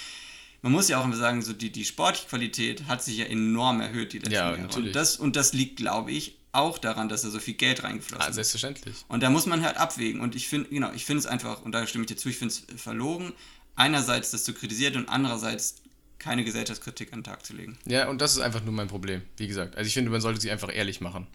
man 0.63 0.72
muss 0.72 0.88
ja 0.89 1.00
auch 1.00 1.06
immer 1.06 1.15
sagen, 1.15 1.41
so 1.41 1.54
die, 1.54 1.72
die 1.72 1.86
Sportqualität 1.86 2.88
hat 2.88 3.04
sich 3.04 3.17
ja 3.17 3.26
enorm 3.26 3.82
erhöht 3.82 4.13
die 4.13 4.19
letzten 4.19 4.34
ja, 4.34 4.50
Jahre. 4.50 4.62
Natürlich. 4.62 4.88
Und 4.88 4.96
das, 4.96 5.17
und 5.17 5.36
das 5.36 5.54
liegt, 5.54 5.78
glaube 5.78 6.12
ich, 6.12 6.38
auch 6.54 6.78
daran, 6.78 7.10
dass 7.10 7.24
da 7.24 7.30
so 7.30 7.39
viel 7.39 7.56
Geld 7.56 7.84
reingeflossen 7.84 8.22
ah, 8.22 8.26
ist. 8.26 8.32
Ah, 8.32 8.34
selbstverständlich. 8.34 8.96
Und 9.08 9.22
da 9.22 9.30
muss 9.30 9.46
man 9.46 9.63
halt 9.63 9.78
abwägen. 9.78 10.22
Und 10.22 10.36
ich 10.36 10.48
finde, 10.48 10.69
genau, 10.69 10.91
ich 10.93 11.06
finde 11.06 11.19
es 11.19 11.26
einfach, 11.26 11.62
und 11.63 11.74
da 11.74 11.86
stimme 11.86 12.06
ich 12.06 12.08
dir 12.08 12.15
zu, 12.15 12.30
ich 12.30 12.38
finde 12.38 12.54
es 12.54 12.82
verlogen, 12.82 13.34
einerseits 13.76 14.32
das 14.32 14.43
zu 14.43 14.54
kritisieren 14.54 14.96
und 14.96 15.10
andererseits 15.10 15.83
keine 16.24 16.44
Gesellschaftskritik 16.44 17.12
an 17.12 17.20
den 17.20 17.26
Tag 17.26 17.46
zu 17.46 17.54
legen. 17.54 17.78
Ja, 17.86 18.08
und 18.10 18.22
das 18.22 18.34
ist 18.36 18.42
einfach 18.42 18.64
nur 18.64 18.74
mein 18.74 18.88
Problem, 18.88 19.22
wie 19.38 19.48
gesagt. 19.48 19.76
Also 19.76 19.88
ich 19.88 19.94
finde, 19.94 20.10
man 20.10 20.22
sollte 20.22 20.40
sich 20.40 20.52
einfach 20.52 20.74
ehrlich 20.74 21.02
machen. 21.02 21.28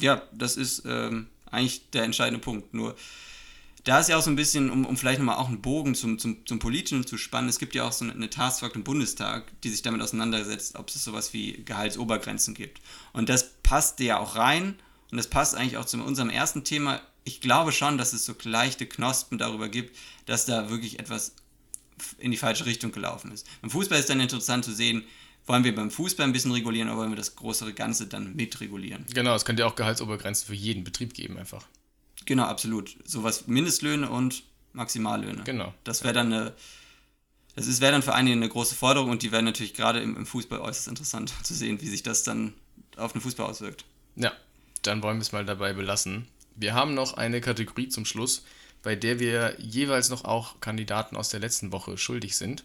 Ja, 0.00 0.22
das 0.32 0.56
ist 0.56 0.84
ähm, 0.86 1.28
eigentlich 1.50 1.90
der 1.90 2.04
entscheidende 2.04 2.40
Punkt. 2.40 2.72
Nur 2.72 2.96
da 3.84 3.98
ist 3.98 4.08
ja 4.08 4.16
auch 4.16 4.22
so 4.22 4.30
ein 4.30 4.36
bisschen, 4.36 4.70
um, 4.70 4.86
um 4.86 4.96
vielleicht 4.96 5.18
nochmal 5.18 5.36
auch 5.36 5.48
einen 5.48 5.60
Bogen 5.60 5.94
zum, 5.94 6.18
zum, 6.18 6.46
zum 6.46 6.58
Politischen 6.58 7.06
zu 7.06 7.18
spannen, 7.18 7.48
es 7.48 7.58
gibt 7.58 7.74
ja 7.74 7.84
auch 7.84 7.92
so 7.92 8.04
eine 8.04 8.30
Taskforce 8.30 8.74
im 8.74 8.84
Bundestag, 8.84 9.44
die 9.62 9.70
sich 9.70 9.82
damit 9.82 10.00
auseinandersetzt, 10.00 10.76
ob 10.76 10.88
es 10.88 11.02
sowas 11.02 11.32
wie 11.32 11.64
Gehaltsobergrenzen 11.64 12.54
gibt. 12.54 12.80
Und 13.12 13.28
das 13.28 13.54
passt 13.62 14.00
ja 14.00 14.18
auch 14.18 14.36
rein 14.36 14.76
und 15.10 15.16
das 15.16 15.26
passt 15.26 15.56
eigentlich 15.56 15.76
auch 15.76 15.84
zu 15.84 16.02
unserem 16.02 16.30
ersten 16.30 16.64
Thema. 16.64 17.00
Ich 17.24 17.40
glaube 17.40 17.72
schon, 17.72 17.98
dass 17.98 18.12
es 18.12 18.24
so 18.24 18.34
leichte 18.44 18.86
Knospen 18.86 19.38
darüber 19.38 19.68
gibt, 19.68 19.96
dass 20.26 20.46
da 20.46 20.70
wirklich 20.70 20.98
etwas 20.98 21.34
in 22.18 22.30
die 22.30 22.36
falsche 22.36 22.66
Richtung 22.66 22.92
gelaufen 22.92 23.32
ist. 23.32 23.46
Beim 23.60 23.70
Fußball 23.70 23.98
ist 23.98 24.10
dann 24.10 24.20
interessant 24.20 24.64
zu 24.64 24.72
sehen, 24.72 25.04
wollen 25.46 25.64
wir 25.64 25.74
beim 25.74 25.90
Fußball 25.90 26.26
ein 26.26 26.32
bisschen 26.32 26.52
regulieren 26.52 26.88
oder 26.88 26.98
wollen 26.98 27.10
wir 27.10 27.16
das 27.16 27.34
größere 27.34 27.72
Ganze 27.72 28.06
dann 28.06 28.34
mitregulieren? 28.36 29.04
Genau, 29.12 29.34
es 29.34 29.44
könnte 29.44 29.62
ja 29.62 29.68
auch 29.68 29.74
Gehaltsobergrenzen 29.74 30.46
für 30.46 30.54
jeden 30.54 30.84
Betrieb 30.84 31.14
geben, 31.14 31.36
einfach. 31.36 31.66
Genau, 32.24 32.44
absolut. 32.44 32.96
Sowas 33.04 33.48
Mindestlöhne 33.48 34.08
und 34.08 34.44
Maximallöhne. 34.72 35.42
Genau. 35.44 35.74
Das 35.84 36.04
wäre 36.04 36.14
dann 36.14 36.32
eine. 36.32 36.52
Das 37.54 37.82
wäre 37.82 37.92
dann 37.92 38.02
für 38.02 38.14
einige 38.14 38.34
eine 38.34 38.48
große 38.48 38.74
Forderung 38.74 39.10
und 39.10 39.22
die 39.22 39.30
wäre 39.30 39.42
natürlich 39.42 39.74
gerade 39.74 40.00
im, 40.00 40.16
im, 40.16 40.24
Fußball 40.24 40.58
äußerst 40.58 40.88
interessant 40.88 41.34
zu 41.42 41.52
sehen, 41.52 41.82
wie 41.82 41.88
sich 41.88 42.02
das 42.02 42.22
dann 42.22 42.54
auf 42.96 43.12
den 43.12 43.20
Fußball 43.20 43.44
auswirkt. 43.44 43.84
Ja, 44.16 44.32
dann 44.80 45.02
wollen 45.02 45.18
wir 45.18 45.22
es 45.22 45.32
mal 45.32 45.44
dabei 45.44 45.74
belassen. 45.74 46.26
Wir 46.54 46.72
haben 46.72 46.94
noch 46.94 47.14
eine 47.14 47.42
Kategorie 47.42 47.88
zum 47.88 48.06
Schluss, 48.06 48.44
bei 48.82 48.96
der 48.96 49.18
wir 49.20 49.56
jeweils 49.60 50.08
noch 50.10 50.24
auch 50.24 50.60
Kandidaten 50.60 51.16
aus 51.16 51.28
der 51.28 51.40
letzten 51.40 51.72
Woche 51.72 51.96
schuldig 51.98 52.36
sind. 52.36 52.64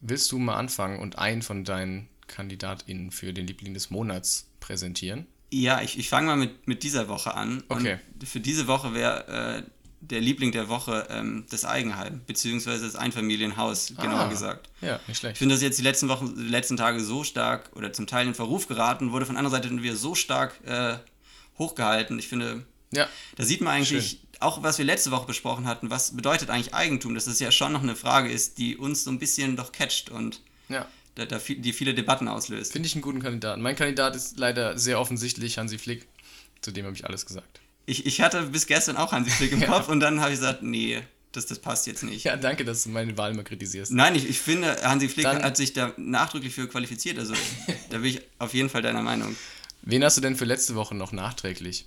Willst 0.00 0.32
du 0.32 0.38
mal 0.38 0.56
anfangen 0.56 0.98
und 0.98 1.18
einen 1.18 1.42
von 1.42 1.64
deinen 1.64 2.08
KandidatInnen 2.26 3.10
für 3.10 3.32
den 3.32 3.46
Liebling 3.46 3.74
des 3.74 3.90
Monats 3.90 4.48
präsentieren? 4.60 5.26
Ja, 5.52 5.82
ich, 5.82 5.98
ich 5.98 6.08
fange 6.08 6.28
mal 6.28 6.36
mit, 6.36 6.66
mit 6.68 6.82
dieser 6.84 7.08
Woche 7.08 7.34
an. 7.34 7.62
Okay. 7.68 7.98
Und 8.20 8.28
für 8.28 8.40
diese 8.40 8.66
Woche 8.66 8.94
wäre 8.94 9.64
äh, 9.66 9.70
der 10.00 10.20
Liebling 10.20 10.52
der 10.52 10.68
Woche 10.68 11.06
ähm, 11.10 11.44
das 11.50 11.64
Eigenheim, 11.66 12.22
beziehungsweise 12.26 12.86
das 12.86 12.94
Einfamilienhaus, 12.96 13.92
genauer 14.00 14.20
Ah, 14.20 14.28
gesagt. 14.28 14.70
Ja, 14.80 14.92
nicht 14.94 15.08
Ich 15.08 15.18
schlecht. 15.18 15.38
finde 15.38 15.54
das 15.56 15.60
jetzt 15.62 15.78
die 15.78 15.82
letzten 15.82 16.08
Wochen, 16.08 16.34
die 16.34 16.48
letzten 16.48 16.76
Tage 16.78 17.00
so 17.00 17.24
stark 17.24 17.70
oder 17.74 17.92
zum 17.92 18.06
Teil 18.06 18.26
in 18.26 18.34
Verruf 18.34 18.68
geraten, 18.68 19.12
wurde 19.12 19.26
von 19.26 19.36
anderer 19.36 19.56
Seite 19.56 19.70
wieder 19.82 19.96
so 19.96 20.14
stark 20.14 20.54
äh, 20.64 20.96
hochgehalten. 21.58 22.18
Ich 22.18 22.28
finde, 22.28 22.64
Ja, 22.92 23.08
da 23.36 23.44
sieht 23.44 23.60
man 23.60 23.74
eigentlich, 23.74 24.22
auch 24.40 24.62
was 24.62 24.78
wir 24.78 24.84
letzte 24.84 25.10
Woche 25.10 25.26
besprochen 25.26 25.66
hatten, 25.66 25.90
was 25.90 26.16
bedeutet 26.16 26.50
eigentlich 26.50 26.74
Eigentum, 26.74 27.14
dass 27.14 27.26
das 27.26 27.38
ja 27.40 27.52
schon 27.52 27.72
noch 27.72 27.82
eine 27.82 27.94
Frage 27.96 28.30
ist, 28.30 28.58
die 28.58 28.76
uns 28.76 29.04
so 29.04 29.10
ein 29.10 29.18
bisschen 29.18 29.56
doch 29.56 29.70
catcht 29.72 30.10
und 30.10 30.40
ja. 30.68 30.86
da, 31.14 31.26
da 31.26 31.38
die 31.38 31.72
viele 31.72 31.94
Debatten 31.94 32.26
auslöst. 32.26 32.72
Finde 32.72 32.86
ich 32.86 32.94
einen 32.94 33.02
guten 33.02 33.20
Kandidaten. 33.22 33.60
Mein 33.62 33.76
Kandidat 33.76 34.16
ist 34.16 34.38
leider 34.38 34.78
sehr 34.78 34.98
offensichtlich 35.00 35.58
Hansi 35.58 35.78
Flick. 35.78 36.06
Zu 36.62 36.72
dem 36.72 36.84
habe 36.86 36.96
ich 36.96 37.04
alles 37.04 37.26
gesagt. 37.26 37.60
Ich, 37.86 38.06
ich 38.06 38.20
hatte 38.20 38.42
bis 38.42 38.66
gestern 38.66 38.96
auch 38.96 39.12
Hansi 39.12 39.30
Flick 39.30 39.52
im 39.52 39.60
Ja. 39.62 39.66
Kopf 39.68 39.88
und 39.88 40.00
dann 40.00 40.20
habe 40.20 40.32
ich 40.32 40.38
gesagt, 40.40 40.62
nee, 40.62 41.00
das, 41.32 41.46
das 41.46 41.58
passt 41.58 41.86
jetzt 41.86 42.02
nicht. 42.02 42.24
Ja, 42.24 42.36
danke, 42.36 42.64
dass 42.64 42.82
du 42.84 42.88
meine 42.90 43.16
Wahl 43.16 43.32
immer 43.32 43.44
kritisierst. 43.44 43.92
Nein, 43.92 44.14
ich, 44.14 44.28
ich 44.28 44.38
finde, 44.40 44.76
Hansi 44.82 45.08
Flick 45.08 45.24
Dann- 45.24 45.42
hat 45.42 45.56
sich 45.56 45.72
da 45.72 45.92
nachdrücklich 45.96 46.54
für 46.54 46.66
qualifiziert. 46.68 47.18
Also 47.18 47.34
da 47.90 47.98
bin 47.98 48.06
ich 48.06 48.20
auf 48.38 48.54
jeden 48.54 48.68
Fall 48.68 48.82
deiner 48.82 49.02
Meinung. 49.02 49.36
Wen 49.82 50.04
hast 50.04 50.16
du 50.16 50.20
denn 50.20 50.36
für 50.36 50.44
letzte 50.44 50.74
Woche 50.74 50.94
noch 50.94 51.12
nachträglich? 51.12 51.86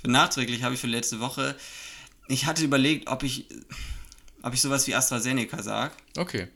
Für 0.00 0.10
nachträglich 0.10 0.62
habe 0.62 0.74
ich 0.74 0.80
für 0.80 0.86
letzte 0.86 1.20
Woche, 1.20 1.56
ich 2.28 2.46
hatte 2.46 2.64
überlegt, 2.64 3.08
ob 3.08 3.22
ich, 3.22 3.46
ob 4.42 4.54
ich 4.54 4.60
sowas 4.60 4.86
wie 4.86 4.94
AstraZeneca 4.94 5.62
sage. 5.62 5.94
Okay. 6.16 6.48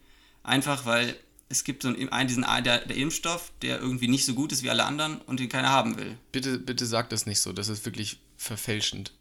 Einfach 0.42 0.86
weil 0.86 1.16
es 1.48 1.64
gibt 1.64 1.82
so 1.82 1.88
einen, 1.88 2.28
diesen 2.28 2.46
der, 2.64 2.78
der 2.86 2.96
Impfstoff, 2.96 3.52
der 3.60 3.78
irgendwie 3.78 4.08
nicht 4.08 4.24
so 4.24 4.34
gut 4.34 4.52
ist 4.52 4.62
wie 4.62 4.70
alle 4.70 4.84
anderen 4.84 5.20
und 5.22 5.38
den 5.38 5.48
keiner 5.48 5.68
haben 5.68 5.98
will. 5.98 6.16
Bitte, 6.32 6.58
bitte 6.58 6.86
sag 6.86 7.10
das 7.10 7.26
nicht 7.26 7.40
so. 7.40 7.52
Das 7.52 7.68
ist 7.68 7.84
wirklich 7.84 8.18
verfälschend. 8.36 9.12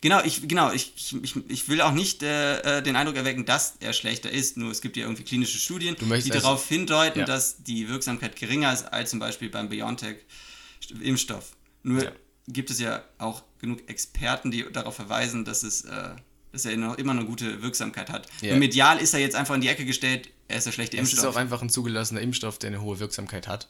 Genau, 0.00 0.22
ich, 0.22 0.46
genau, 0.46 0.70
ich, 0.70 0.92
ich, 1.22 1.34
ich 1.48 1.68
will 1.68 1.80
auch 1.80 1.92
nicht 1.92 2.22
äh, 2.22 2.78
äh, 2.78 2.82
den 2.82 2.94
Eindruck 2.94 3.16
erwecken, 3.16 3.44
dass 3.44 3.74
er 3.80 3.92
schlechter 3.92 4.30
ist, 4.30 4.56
nur 4.56 4.70
es 4.70 4.82
gibt 4.82 4.96
ja 4.96 5.04
irgendwie 5.04 5.22
klinische 5.24 5.58
Studien, 5.58 5.96
die 5.98 6.12
also- 6.12 6.28
darauf 6.30 6.68
hindeuten, 6.68 7.20
Ja. 7.20 7.24
dass 7.24 7.62
die 7.62 7.88
Wirksamkeit 7.88 8.36
geringer 8.36 8.72
ist 8.72 8.84
als 8.92 9.10
zum 9.10 9.18
Beispiel 9.18 9.48
beim 9.48 9.68
BioNTech-Impfstoff. 9.68 11.56
Nur 11.82 12.04
Ja. 12.04 12.12
Gibt 12.46 12.70
es 12.70 12.78
ja 12.80 13.02
auch 13.18 13.42
genug 13.58 13.88
Experten, 13.88 14.50
die 14.50 14.64
darauf 14.72 14.96
verweisen, 14.96 15.44
dass 15.44 15.62
es 15.62 15.82
äh, 15.82 16.10
dass 16.54 16.64
er 16.64 16.76
noch, 16.76 16.96
immer 16.98 17.12
eine 17.12 17.24
gute 17.24 17.62
Wirksamkeit 17.62 18.10
hat. 18.10 18.28
Ja. 18.40 18.50
Nur 18.50 18.60
medial 18.60 18.98
ist 18.98 19.12
er 19.12 19.20
jetzt 19.20 19.34
einfach 19.34 19.56
in 19.56 19.60
die 19.60 19.68
Ecke 19.68 19.84
gestellt, 19.84 20.30
er 20.46 20.58
ist 20.58 20.64
der 20.64 20.72
schlechte 20.72 20.96
Es 20.96 21.08
ist 21.08 21.14
Impfstoff. 21.14 21.34
auch 21.34 21.38
einfach 21.38 21.62
ein 21.62 21.68
zugelassener 21.68 22.20
Impfstoff, 22.20 22.58
der 22.58 22.68
eine 22.68 22.80
hohe 22.80 23.00
Wirksamkeit 23.00 23.48
hat. 23.48 23.68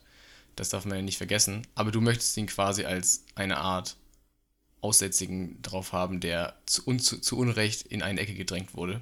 Das 0.54 0.68
darf 0.68 0.84
man 0.84 0.98
ja 0.98 1.02
nicht 1.02 1.16
vergessen. 1.16 1.66
Aber 1.74 1.90
du 1.90 2.00
möchtest 2.00 2.37
ihn 2.37 2.46
quasi 2.46 2.84
als 2.84 3.24
eine 3.34 3.56
Art 3.56 3.96
Aussätzigen 4.82 5.62
drauf 5.62 5.92
haben, 5.92 6.20
der 6.20 6.56
zu, 6.66 6.87
un, 6.87 6.98
zu, 6.98 7.18
zu 7.18 7.38
Unrecht 7.38 7.82
in 7.87 8.02
eine 8.02 8.20
Ecke 8.20 8.34
gedrängt 8.34 8.74
wurde. 8.74 9.00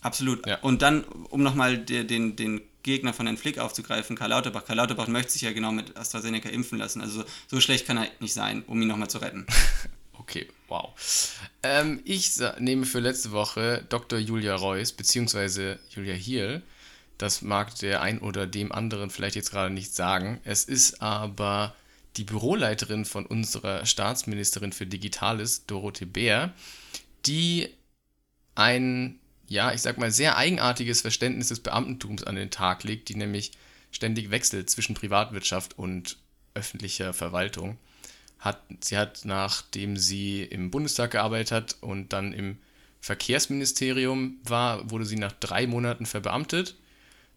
Absolut. 0.00 0.46
Ja. 0.46 0.60
Und 0.60 0.82
dann, 0.82 1.02
um 1.02 1.42
nochmal 1.42 1.78
den, 1.78 2.06
den, 2.06 2.36
den 2.36 2.60
Gegner 2.84 3.12
von 3.12 3.26
Herrn 3.26 3.36
Flick 3.36 3.58
aufzugreifen, 3.58 4.14
Karl 4.14 4.30
Lauterbach. 4.30 4.64
Karl 4.64 4.76
Lauterbach 4.76 5.08
möchte 5.08 5.32
sich 5.32 5.42
ja 5.42 5.52
genau 5.52 5.72
mit 5.72 5.96
AstraZeneca 5.96 6.48
impfen 6.48 6.78
lassen. 6.78 7.00
Also 7.00 7.24
so 7.48 7.60
schlecht 7.60 7.86
kann 7.86 7.96
er 7.96 8.06
nicht 8.20 8.34
sein, 8.34 8.62
um 8.66 8.80
ihn 8.80 8.86
nochmal 8.86 9.10
zu 9.10 9.18
retten. 9.18 9.46
Okay, 10.16 10.48
wow. 10.68 10.94
Ähm, 11.62 12.00
ich 12.06 12.40
nehme 12.58 12.86
für 12.86 13.00
letzte 13.00 13.32
Woche 13.32 13.84
Dr. 13.90 14.18
Julia 14.18 14.54
Reuss, 14.54 14.92
beziehungsweise 14.92 15.78
Julia 15.90 16.14
Hiel. 16.14 16.62
Das 17.18 17.42
mag 17.42 17.74
der 17.80 18.00
ein 18.00 18.20
oder 18.20 18.46
dem 18.46 18.72
anderen 18.72 19.10
vielleicht 19.10 19.36
jetzt 19.36 19.50
gerade 19.50 19.72
nicht 19.72 19.94
sagen. 19.94 20.40
Es 20.44 20.64
ist 20.64 21.02
aber 21.02 21.74
die 22.16 22.24
Büroleiterin 22.24 23.04
von 23.04 23.26
unserer 23.26 23.84
Staatsministerin 23.84 24.72
für 24.72 24.86
Digitales, 24.86 25.66
Dorothee 25.66 26.06
Bär, 26.06 26.54
die 27.26 27.68
ein, 28.54 29.18
ja, 29.48 29.72
ich 29.72 29.82
sag 29.82 29.98
mal, 29.98 30.10
sehr 30.10 30.36
eigenartiges 30.36 31.00
Verständnis 31.00 31.48
des 31.48 31.60
Beamtentums 31.60 32.24
an 32.24 32.36
den 32.36 32.50
Tag 32.50 32.84
legt, 32.84 33.08
die 33.08 33.16
nämlich 33.16 33.52
ständig 33.90 34.30
wechselt 34.30 34.70
zwischen 34.70 34.94
Privatwirtschaft 34.94 35.78
und 35.78 36.18
öffentlicher 36.54 37.12
Verwaltung. 37.12 37.78
Hat, 38.38 38.60
sie 38.80 38.96
hat, 38.96 39.24
nachdem 39.24 39.96
sie 39.96 40.42
im 40.42 40.70
Bundestag 40.70 41.12
gearbeitet 41.12 41.52
hat 41.52 41.76
und 41.80 42.12
dann 42.12 42.32
im 42.32 42.58
Verkehrsministerium 43.00 44.38
war, 44.44 44.90
wurde 44.90 45.04
sie 45.04 45.16
nach 45.16 45.32
drei 45.32 45.66
Monaten 45.66 46.06
verbeamtet 46.06 46.76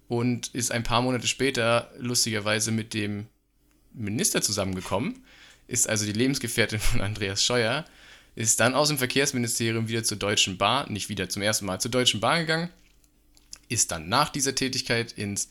und 0.07 0.47
ist 0.53 0.71
ein 0.71 0.83
paar 0.83 1.01
Monate 1.01 1.27
später 1.27 1.91
lustigerweise 1.97 2.71
mit 2.71 2.93
dem 2.93 3.27
Minister 3.93 4.41
zusammengekommen, 4.41 5.23
ist 5.67 5.89
also 5.89 6.05
die 6.05 6.13
Lebensgefährtin 6.13 6.79
von 6.79 7.01
Andreas 7.01 7.43
Scheuer, 7.43 7.85
ist 8.37 8.59
dann 8.59 8.75
aus 8.75 8.89
dem 8.89 8.99
Verkehrsministerium 8.99 9.87
wieder 9.87 10.03
zur 10.03 10.17
Deutschen 10.17 10.59
Bahn, 10.59 10.93
nicht 10.93 11.09
wieder 11.09 11.27
zum 11.27 11.41
ersten 11.41 11.65
Mal 11.65 11.81
zur 11.81 11.89
Deutschen 11.89 12.19
Bahn 12.19 12.41
gegangen, 12.41 12.69
ist 13.67 13.89
dann 13.89 14.09
nach 14.09 14.29
dieser 14.29 14.53
Tätigkeit 14.53 15.11
ins 15.11 15.49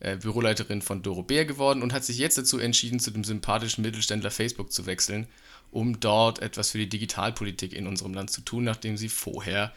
äh, 0.00 0.16
Büroleiterin 0.18 0.82
von 0.82 1.02
Doro 1.02 1.22
Bär 1.22 1.46
geworden 1.46 1.82
und 1.82 1.94
hat 1.94 2.04
sich 2.04 2.18
jetzt 2.18 2.36
dazu 2.36 2.58
entschieden, 2.58 3.00
zu 3.00 3.10
dem 3.10 3.24
sympathischen 3.24 3.82
Mittelständler 3.82 4.30
Facebook 4.30 4.70
zu 4.70 4.84
wechseln, 4.84 5.26
um 5.70 5.98
dort 5.98 6.40
etwas 6.40 6.72
für 6.72 6.78
die 6.78 6.90
Digitalpolitik 6.90 7.72
in 7.72 7.86
unserem 7.86 8.12
Land 8.12 8.30
zu 8.30 8.42
tun, 8.42 8.64
nachdem 8.64 8.98
sie 8.98 9.08
vorher 9.08 9.72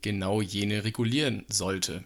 genau 0.00 0.40
jene 0.40 0.84
regulieren 0.84 1.44
sollte. 1.48 2.04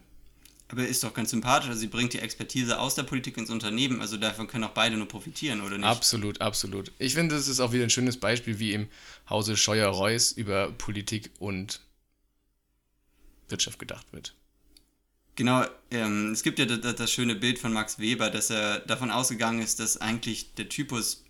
Aber 0.71 0.87
ist 0.87 1.03
doch 1.03 1.15
ganz 1.15 1.31
sympathisch. 1.31 1.69
Also 1.69 1.81
sie 1.81 1.87
bringt 1.87 2.13
die 2.13 2.19
Expertise 2.19 2.79
aus 2.79 2.95
der 2.95 3.03
Politik 3.03 3.39
ins 3.39 3.49
Unternehmen. 3.49 4.01
Also 4.01 4.19
davon 4.19 4.47
können 4.47 4.65
auch 4.65 4.71
beide 4.71 4.97
nur 4.97 5.09
profitieren, 5.09 5.63
oder 5.63 5.79
nicht? 5.79 5.87
Absolut, 5.87 6.41
absolut. 6.41 6.93
Ich 6.99 7.15
finde, 7.15 7.35
das 7.35 7.49
ist 7.49 7.61
auch 7.61 7.73
wieder 7.73 7.85
ein 7.85 7.91
schönes 7.91 8.19
Beispiel, 8.19 8.59
wie 8.59 8.75
im 8.75 8.89
Hause 9.31 9.57
Scheuer-Reuss 9.57 10.33
über 10.33 10.71
Politik 10.73 11.31
und 11.39 11.81
Wirtschaft 13.49 13.79
gedacht 13.79 14.07
wird. 14.13 14.35
Genau, 15.37 15.65
ähm, 15.91 16.33
es 16.33 16.43
gibt 16.43 16.59
ja 16.59 16.67
das, 16.67 16.97
das 16.97 17.13
schöne 17.13 17.37
Bild 17.37 17.59
von 17.61 17.73
Max 17.73 17.99
Weber, 17.99 18.29
dass 18.29 18.51
er 18.51 18.81
davon 18.81 19.11
ausgegangen 19.11 19.63
ist, 19.63 19.79
dass 19.81 19.97
eigentlich 19.97 20.55
der 20.55 20.69
Typus 20.69 21.25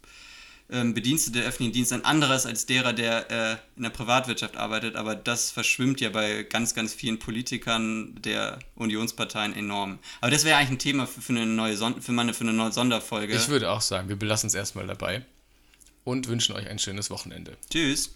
ähm, 0.70 0.94
Bedienstete 0.94 1.38
der 1.38 1.48
öffentlichen 1.48 1.72
Dienst 1.72 1.92
ein 1.92 2.04
anderes 2.04 2.46
als 2.46 2.66
derer, 2.66 2.92
der 2.92 3.31
äh, 3.31 3.57
in 3.76 3.85
der 3.85 3.90
Privatwirtschaft 3.90 4.57
arbeitet. 4.57 4.96
Aber 4.96 5.14
das 5.14 5.50
verschwimmt 5.50 6.00
ja 6.00 6.11
bei 6.11 6.42
ganz, 6.42 6.74
ganz 6.74 6.94
vielen 6.94 7.18
Politikern 7.18 8.20
der 8.22 8.59
Unionsparteien 8.74 9.54
enorm. 9.54 9.98
Aber 10.20 10.31
das 10.31 10.44
wäre 10.44 10.59
eigentlich 10.59 10.70
ein 10.70 10.78
Thema 10.78 11.07
für, 11.07 11.20
für 11.20 11.33
eine 11.33 11.46
neue 11.46 11.76
Son 11.76 12.00
für 12.02 12.12
meine, 12.12 12.35
für 12.35 12.44
eine 12.44 12.52
neue 12.52 12.72
Sonderfolge. 12.72 13.35
Ich 13.35 13.48
würde 13.48 13.70
auch 13.70 13.81
sagen, 13.81 14.09
wir 14.09 14.16
belassen 14.16 14.48
es 14.48 14.54
erstmal 14.54 14.87
dabei 14.87 15.24
und 16.04 16.28
wünschen 16.28 16.54
euch 16.54 16.68
ein 16.68 16.78
schönes 16.78 17.11
Wochenende. 17.11 17.57
Tschüss. 17.70 18.11